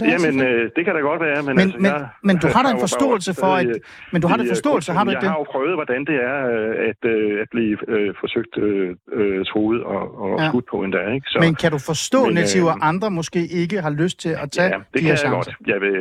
[0.00, 2.08] Det er da Jamen, øh, det kan da godt være, men, Men- altså, men- jeg,
[2.28, 3.78] men du har da en jeg forståelse for, at-
[4.12, 5.30] men du har da øh, forståelse, har du ikke Jeg det?
[5.30, 9.44] har jo prøvet, hvordan det er øh, at, øh, at blive øh, forsøgt øh, øh,
[9.50, 10.48] troet og, og Ja.
[10.48, 11.02] skudt på endda.
[11.16, 11.26] Ikke?
[11.32, 14.32] Så, Men kan du forstå, men, Nativ, øh, at andre måske ikke har lyst til
[14.42, 15.52] at tage ja, de det her kan jeg chancer?
[15.52, 15.68] godt.
[15.72, 15.98] Jeg vil,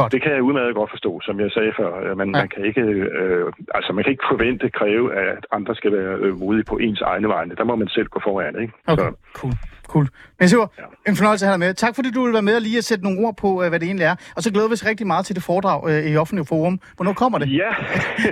[0.00, 0.12] Godt.
[0.12, 1.90] Det kan jeg udmærket godt forstå, som jeg sagde før.
[2.14, 2.38] Man, Ja.
[2.38, 2.42] ja.
[2.42, 2.80] man kan ikke,
[3.20, 7.00] øh, altså man kan ikke forvente, kræve, at andre skal være øh, modige på ens
[7.00, 7.54] egne vegne.
[7.58, 8.72] Der må man selv gå foran, ikke?
[8.86, 9.52] Okay, Så, cool.
[9.88, 10.08] Cool.
[10.38, 11.10] Men Siver, Ja.
[11.10, 11.74] en fornøjelse at have dig med.
[11.74, 13.80] Tak fordi du vil være med og lige at sætte nogle ord på, øh, hvad
[13.80, 14.14] det egentlig er.
[14.36, 16.80] Og så glæder vi os rigtig meget til det foredrag øh, i offentlig forum.
[16.96, 17.48] Hvornår kommer det?
[17.52, 17.70] ja.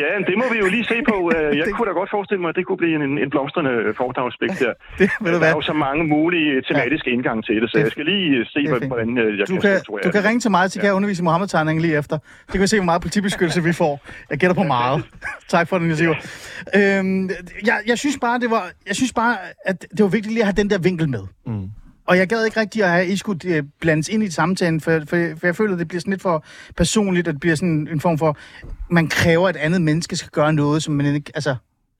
[0.00, 1.16] ja, det må vi jo lige se på.
[1.36, 3.72] Øh, Jeg Det- kunne da godt forestille mig, at det kunne blive en, en blomstrende
[3.96, 4.72] fordragsspægt der.
[4.98, 7.84] Det ved du Der er jo så mange mulige tematiske indgange til det, så Det-
[7.84, 8.60] jeg skal lige se,
[8.92, 10.24] hvordan øh, jeg Du kan kan, du kan det.
[10.28, 12.16] ringe til mig, så kan jeg undervise i Mohammed-tegningen lige efter.
[12.46, 13.94] Det kan vi se, hvor meget politibeskyttelse vi får.
[14.30, 15.02] Jeg gætter på meget.
[15.54, 16.14] tak for det, Nasiver.
[16.76, 17.30] Øhm,
[17.66, 19.36] jeg, jeg, synes bare, det var, jeg synes bare,
[19.66, 21.22] at det var vigtigt lige at have den der vinkel med.
[21.46, 21.70] Mm.
[22.06, 24.80] Og jeg gad ikke rigtig at have, at I skulle øh, blandes ind i samtalen,
[24.80, 25.06] for, for,
[25.38, 26.44] for jeg føler, at det bliver sådan lidt for
[26.76, 28.36] personligt, at det bliver sådan en form for,
[28.90, 31.56] man kræver, at et andet menneske skal gøre noget, som man ikke, altså...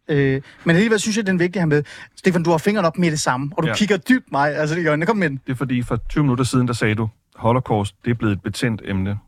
[0.09, 1.83] Øh, men alligevel synes jeg, det er vigtigt at have med.
[2.17, 3.75] Stefan, du har fingeren op med det samme, og du ja.
[3.75, 5.07] Kigger dybt mig, altså øjnene.
[5.07, 5.41] Kom med den.
[5.47, 8.43] Det er fordi, for 20 minutter siden, der sagde du, Holocaust, det er blevet et
[8.43, 9.19] betændt emne.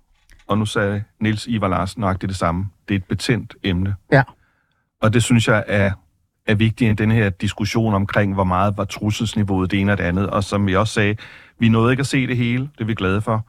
[0.46, 2.66] Og nu sagde Niels Ivar Larsen nøjagtigt det samme.
[2.88, 3.94] Det er et betændt emne.
[4.12, 4.22] Ja.
[5.02, 5.90] Og det synes jeg er,
[6.46, 10.04] er vigtigt i den her diskussion omkring, hvor meget var trusselsniveauet det ene og det
[10.04, 10.30] andet.
[10.30, 11.16] Og som jeg også sagde,
[11.58, 13.46] vi nåede ikke at se det hele, det er vi glade for.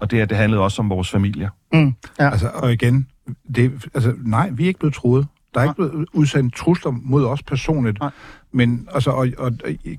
[0.00, 1.50] Og det her, det handlede også om vores familie.
[1.72, 2.30] Mm, ja.
[2.30, 3.06] Altså, og igen,
[3.54, 5.26] det, altså, nej, vi er ikke blevet troet.
[5.54, 8.00] Der er ikke blevet udsendt trusler mod os personligt.
[8.00, 8.10] Nej.
[8.52, 9.52] Men altså, og, og,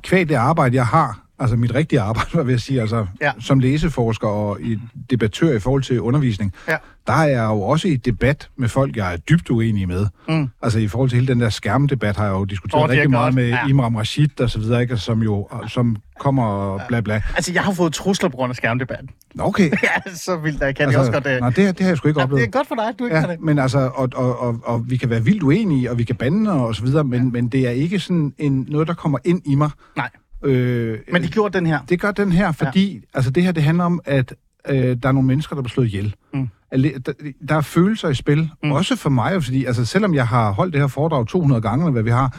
[0.04, 3.32] kvæg det arbejde, jeg har, altså mit rigtige arbejde, vil jeg sige, altså Ja.
[3.40, 4.80] som læseforsker og i
[5.10, 6.76] debattør i forhold til undervisning, Ja.
[7.08, 10.08] der er jeg jo også i debat med folk, jeg er dybt uenig med.
[10.28, 10.50] Mm.
[10.62, 13.34] Altså i forhold til hele den der skærmdebat har jeg jo diskuteret er rigtig meget
[13.34, 13.68] med Ja.
[13.68, 14.98] Imram Rashid og så videre, ikke?
[14.98, 17.22] som jo som kommer og bla bla.
[17.36, 19.10] Altså, jeg har fået trusler på grund af skærmdebatten.
[19.40, 19.72] Okay.
[19.84, 21.28] ja, så vildt, jeg kan altså, også godt...
[21.28, 22.42] Øh, nej, det, det har jeg sgu ikke ja, oplevet.
[22.42, 23.22] det er godt for dig, at du ikke ja.
[23.22, 23.40] kan det.
[23.42, 26.52] men altså, og, og, og, og vi kan være vildt uenige, og vi kan bande
[26.52, 27.30] og så videre, men, ja.
[27.32, 29.70] men det er ikke sådan en, noget, der kommer ind i mig.
[29.98, 30.10] Nej,
[30.44, 31.80] Øh, men de gjorde den her.
[31.90, 33.00] det gør den her, fordi ja.
[33.14, 34.36] altså, det her, det handler om, at
[34.70, 36.16] øh, der er nogle mennesker, der bliver slået ihjel.
[36.34, 36.50] Mm.
[36.72, 37.14] Der,
[37.50, 38.72] der er følelser i spil, Mm.
[38.72, 41.92] også for mig, fordi altså, selvom jeg har holdt det her foredrag 200 gange, eller
[41.92, 42.38] hvad vi har,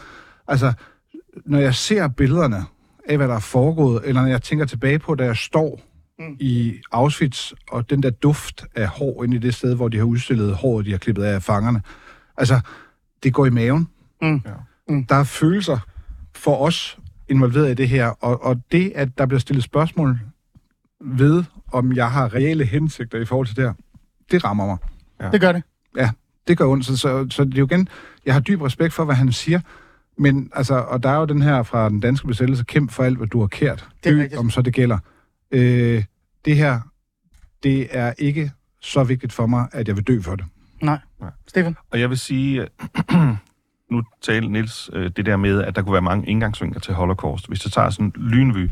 [0.48, 0.72] altså,
[1.46, 2.64] når jeg ser billederne
[3.08, 5.80] af, hvad der er foregået, eller når jeg tænker tilbage på, da jeg står
[6.18, 6.36] Mm.
[6.40, 10.04] i Auschwitz, og den der duft af hår inde i det sted, hvor de har
[10.04, 11.82] udstillet håret, de har klippet af fangerne.
[12.36, 12.60] Altså,
[13.22, 13.88] det går i maven.
[14.22, 14.42] Mm.
[14.88, 15.04] Mm.
[15.06, 15.78] Der er følelser
[16.34, 16.98] for os
[17.28, 20.20] involveret i det her, og, og det, at der bliver stillet spørgsmål
[21.00, 23.72] ved, om jeg har reelle hensigter i forhold til det her,
[24.30, 24.76] det rammer mig.
[25.32, 25.62] Det gør det.
[25.96, 26.10] Ja,
[26.48, 26.86] det gør ondt.
[26.86, 27.88] Så, så, så det er jo igen,
[28.26, 29.60] jeg har dyb respekt for, hvad han siger,
[30.18, 33.16] men altså, og der er jo den her fra den danske besættelse, kæmp for alt,
[33.16, 33.88] hvad du har kært.
[34.04, 34.98] Det er Dø, om så det gælder.
[35.50, 36.04] Øh,
[36.44, 36.80] det her,
[37.62, 40.44] det er ikke så vigtigt for mig, at jeg vil dø for det.
[40.82, 40.98] Nej.
[41.20, 41.30] Nej.
[41.46, 41.76] Stefan?
[41.90, 42.68] Og jeg vil sige,
[43.92, 47.48] nu talte Nils øh, det der med, at der kunne være mange indgangsvinkler til Holocaust.
[47.48, 48.68] Hvis du tager sådan lynvy.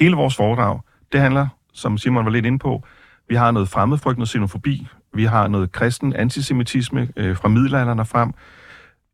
[0.00, 0.80] Hele vores foredrag,
[1.12, 2.84] det handler, som Simon var lidt inde på,
[3.28, 8.06] vi har noget fremmedfrygt, noget xenofobi, vi har noget kristen antisemitisme øh, fra middelalderen og
[8.06, 8.32] frem.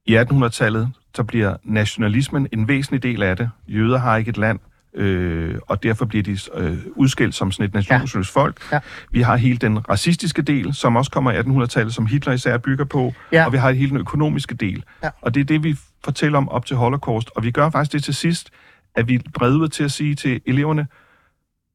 [0.07, 3.51] I 1800-tallet, så bliver nationalismen en væsentlig del af det.
[3.69, 4.59] Jøder har ikke et land,
[4.95, 8.41] øh, og derfor bliver de øh, udskilt som sådan et nationsløst ja.
[8.41, 8.73] folk.
[8.73, 8.81] Ja.
[9.11, 12.85] Vi har hele den racistiske del, som også kommer i 1800-tallet, som Hitler især bygger
[12.85, 13.47] på, Ja.
[13.47, 14.85] og vi har hele den økonomiske del.
[15.03, 15.11] Ja.
[15.21, 18.05] Og det er det, vi fortæller om op til Holocaust, og vi gør faktisk det
[18.05, 18.51] til sidst,
[18.95, 20.87] at vi breder ud til at sige til eleverne,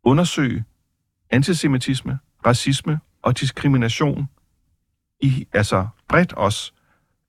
[0.04, 0.64] undersøg
[1.32, 4.28] antisemitisme, racisme og diskrimination
[5.22, 6.72] i, altså bredt også.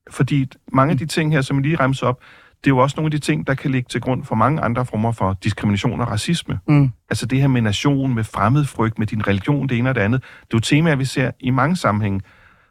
[0.09, 2.19] Fordi mange af de ting her, som jeg lige remser op,
[2.63, 4.61] det er jo også nogle af de ting, der kan ligge til grund for mange
[4.61, 6.59] andre former for diskrimination og racisme.
[6.67, 6.89] Mm.
[7.09, 10.21] Altså det her med nation, med fremmedfrygt, med din religion, det ene og det andet.
[10.21, 12.21] Det er jo temaer, vi ser i mange sammenhænge.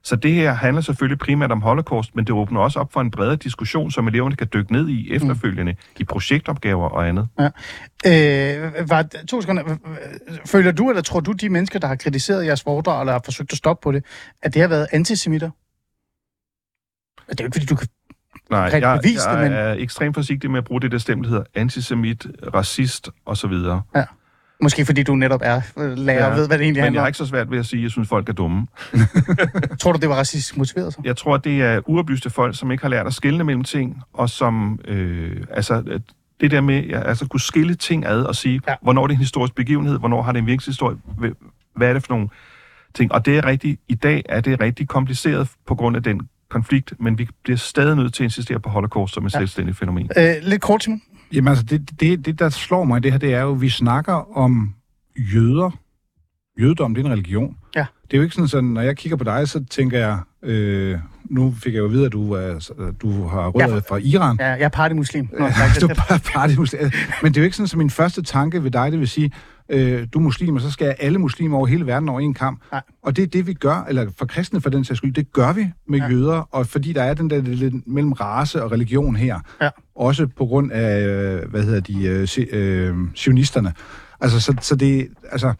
[0.03, 3.11] Så det her handler selvfølgelig primært om holocaust, men det åbner også op for en
[3.11, 5.78] bredere diskussion, som eleverne kan dykke ned i efterfølgende, mm.
[6.01, 7.28] i projektopgaver og andet.
[8.07, 9.76] Øh, var, to sekunder.
[10.47, 13.53] Føler du, eller tror du, de mennesker, der har kritiseret jeres foredrag, eller har forsøgt
[13.53, 14.05] at stoppe på det,
[14.43, 15.51] at det har været antisemitter?
[17.30, 17.89] Det er jo ikke, fordi du kan...
[18.51, 21.24] Nej, jeg, bevist det, jeg men- er ekstremt forsigtig med at bruge det der stemme,
[21.24, 23.53] der hedder antisemit, racist osv.
[24.62, 27.03] Måske fordi du netop er øh, lærer og ved, hvad det egentlig Men handler jeg
[27.03, 28.66] har ikke så svært ved at sige, at jeg synes, folk er dumme.
[29.80, 31.01] Tror du, det var racistisk motiveret så?
[31.05, 34.30] Jeg tror, det er uoplyste folk, som ikke har lært at skille mellem ting, og
[34.30, 36.01] som, øh, altså,
[36.40, 38.70] det der med, ja, altså, kunne skille ting ad og sige, Ja.
[38.72, 38.76] ja.
[38.82, 41.92] hvornår er det en historisk begivenhed, hvornår har det en virkelig historie, Hva- hvad er
[41.92, 42.28] det for nogle
[42.94, 43.12] ting.
[43.12, 46.20] Og det er rigtig, i dag er det rigtig kompliceret på grund af den
[46.51, 49.38] konflikt, men vi bliver stadig nødt til at insistere på holocaust som et Ja.
[49.38, 50.11] selvstændigt fænomen.
[50.18, 51.03] Øh, lidt kort, Simon.
[51.32, 53.61] Jamen altså, det, det, det, der slår mig i det her, det er jo, at
[53.61, 54.74] vi snakker om
[55.34, 55.70] jøder.
[56.61, 57.57] Jødedom, det er en religion.
[57.76, 57.86] Ja.
[58.11, 60.99] Det er jo ikke sådan, sådan når jeg kigger på dig, så tænker jeg, øh,
[61.24, 62.72] nu fik jeg jo at vide, at du, er,
[63.03, 64.36] du har rødder Ja, fra Iran.
[64.40, 65.28] Ja, jeg er partymuslim.
[65.38, 65.46] Nå,
[65.80, 66.90] du er partymuslim.
[67.22, 69.32] Men det er jo ikke sådan, som min første tanke ved dig, det vil sige,
[69.70, 72.62] øh, du er muslim, og så skal alle muslimer over hele verden over en kamp.
[72.72, 72.82] Nej.
[73.02, 75.52] Og det er det, vi gør, eller for kristne for den sags skyld, det gør
[75.52, 76.08] vi med Ja.
[76.08, 79.70] jøder, og fordi der er den der lidt mellem race og religion her, Ja.
[79.96, 81.00] også på grund af,
[81.46, 83.72] hvad hedder de, øh, øh, sionisterne.
[84.20, 85.52] Altså, så, så det, altså,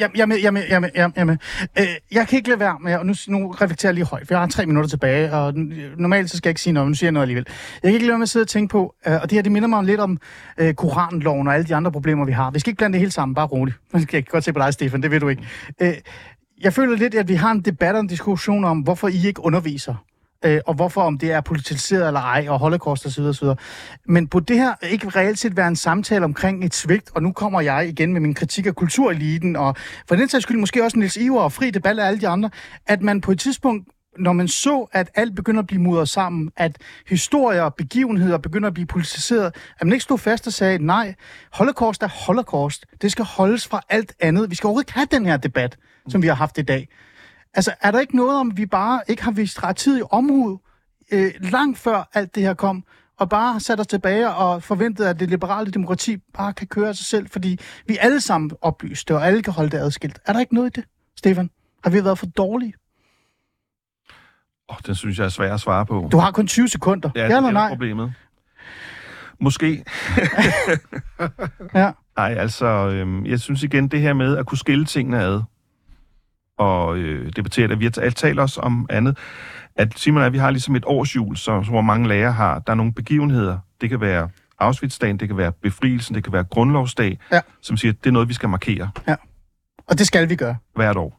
[0.00, 1.36] jeg, jeg, er med, jeg, er med, jeg, med, jeg, med.
[1.78, 4.34] Øh, jeg kan ikke lade være med, og nu, nu reflekterer jeg lige højt, for
[4.34, 5.54] jeg har tre minutter tilbage, og
[5.96, 7.46] normalt så skal jeg ikke sige noget, men nu siger jeg noget alligevel.
[7.82, 9.42] Jeg kan ikke lade være med at sidde og tænke på, øh, og det her
[9.42, 10.18] det minder mig lidt om
[10.58, 12.50] øh, Koranloven og alle de andre problemer, vi har.
[12.50, 13.76] Vi skal ikke blande det hele sammen, bare roligt.
[13.94, 15.42] Jeg kan godt se på dig, Stefan, det ved du ikke.
[15.82, 15.94] Øh,
[16.60, 19.44] jeg føler lidt, at vi har en debat og en diskussion om, hvorfor I ikke
[19.44, 19.94] underviser.
[20.44, 23.22] Øh, og hvorfor om det er politiseret eller ej, og holocaust osv.
[23.22, 23.48] osv.
[24.06, 27.32] Men på det her ikke reelt set være en samtale omkring et svigt, og nu
[27.32, 29.76] kommer jeg igen med min kritik af kultureliten, og
[30.08, 32.50] for den sags skyld måske også Niels Iver og Fri Debat og alle de andre,
[32.86, 33.88] at man på et tidspunkt
[34.18, 36.78] når man så, at alt begynder at blive mudret sammen, at
[37.08, 41.14] historier og begivenheder begynder at blive politiseret, at man ikke stod fast og sagde, nej,
[41.52, 42.86] holocaust er holocaust.
[43.02, 44.50] Det skal holdes fra alt andet.
[44.50, 45.78] Vi skal overhovedet ikke have den her debat,
[46.08, 46.88] som vi har haft i dag.
[47.54, 50.60] Altså, er der ikke noget om, vi bare ikke har vist rettidig omhu
[51.12, 52.84] øh, langt før alt det her kom,
[53.18, 56.88] og bare har sat os tilbage og forventet, at det liberale demokrati bare kan køre
[56.88, 60.18] af sig selv, fordi vi alle sammen oplyste, og alle kan holde det adskilt.
[60.26, 61.50] Er der ikke noget i det, Stefan?
[61.84, 62.74] Har vi været for dårlige?
[64.68, 66.08] Oh, den synes jeg er svær at svare på.
[66.12, 67.10] Du har kun 20 sekunder.
[67.14, 67.68] Ja, Ja, det eller er nej?
[67.68, 68.12] problemet.
[69.40, 69.84] Måske.
[71.74, 71.92] Ja.
[72.16, 75.42] Nej, altså, øhm, jeg synes igen, det her med at kunne skille tingene ad,
[76.60, 77.78] og øh, debattere det.
[77.80, 79.18] Vi har talt også om andet,
[79.76, 82.58] at Simon og jeg, vi har ligesom et årsjul, så, hvor mange lærere har.
[82.58, 83.58] Der er nogle begivenheder.
[83.80, 87.40] Det kan være Auschwitz-dagen, det kan være befrielsen, det kan være grundlovsdag, Ja.
[87.62, 88.90] som siger, at det er noget, vi skal markere
[89.86, 90.56] Og det skal vi gøre.
[90.74, 91.16] hvert år.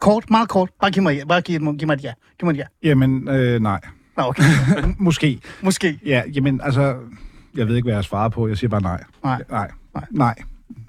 [0.00, 0.70] Kort, meget kort.
[0.80, 2.12] Bare giv mig, bare giv, giv mig et ja.
[2.38, 2.88] Giv mig et ja.
[2.88, 3.80] jamen, øh, nej.
[4.16, 4.42] Nå, okay.
[4.98, 5.40] Måske.
[5.62, 5.98] Måske.
[6.06, 6.96] Ja, jamen, altså,
[7.56, 8.48] jeg ved ikke, hvad jeg svarer på.
[8.48, 9.04] Jeg siger bare nej.
[9.24, 9.42] Nej.
[9.50, 9.70] Nej.
[9.94, 10.04] Nej.
[10.10, 10.34] Nej.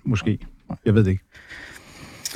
[0.04, 0.40] Måske.
[0.86, 1.24] Jeg ved det ikke.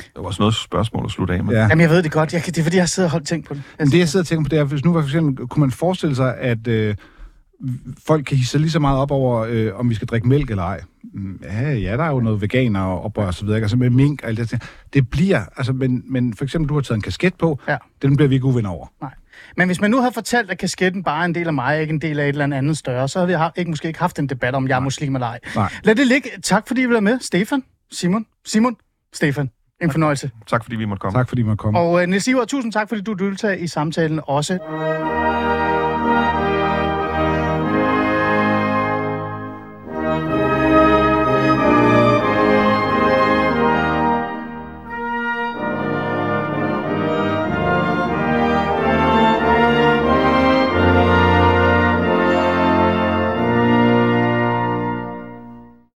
[0.04, 1.54] Det var også noget spørgsmål at slutte af med.
[1.54, 1.60] Ja.
[1.60, 2.32] Jamen, jeg ved det godt.
[2.32, 3.62] Jeg kan, det er, fordi jeg har siddet og holdt tænkt på det.
[3.78, 5.70] Men det, jeg sidder og tænker på, det er, hvis nu for eksempel, kunne man
[5.70, 6.94] forestille sig, at øh,
[8.06, 10.62] folk kan hisse lige så meget op over, øh, om vi skal drikke mælk eller
[10.64, 10.80] ej.
[11.14, 13.64] Mm, Ja, ja, der er jo noget veganer og oprør og så videre, ikke?
[13.64, 14.58] altså med mink og alt det der.
[14.92, 17.76] Det bliver, altså, men, men for eksempel, du har taget en kasket på, Ja.
[18.02, 18.86] den bliver vi ikke uvenner over.
[19.00, 19.10] Nej.
[19.56, 21.92] Men hvis man nu havde fortalt, at kasketten bare er en del af mig, ikke
[21.92, 24.26] en del af et eller andet større, så havde vi ikke, måske ikke haft en
[24.28, 25.38] debat om, jeg er muslim eller ej.
[25.56, 25.72] Nej.
[25.84, 26.28] Lad det ligge.
[26.42, 27.18] Tak fordi I være med.
[27.20, 28.76] Stefan, Simon, Simon,
[29.12, 29.50] Stefan.
[29.80, 30.30] En fornøjelse.
[30.46, 31.18] Tak fordi vi måtte komme.
[31.18, 31.74] Tak fordi man kom.
[31.74, 34.58] Og uh, Niels Iver, tusind tak, fordi du deltager i samtalen også.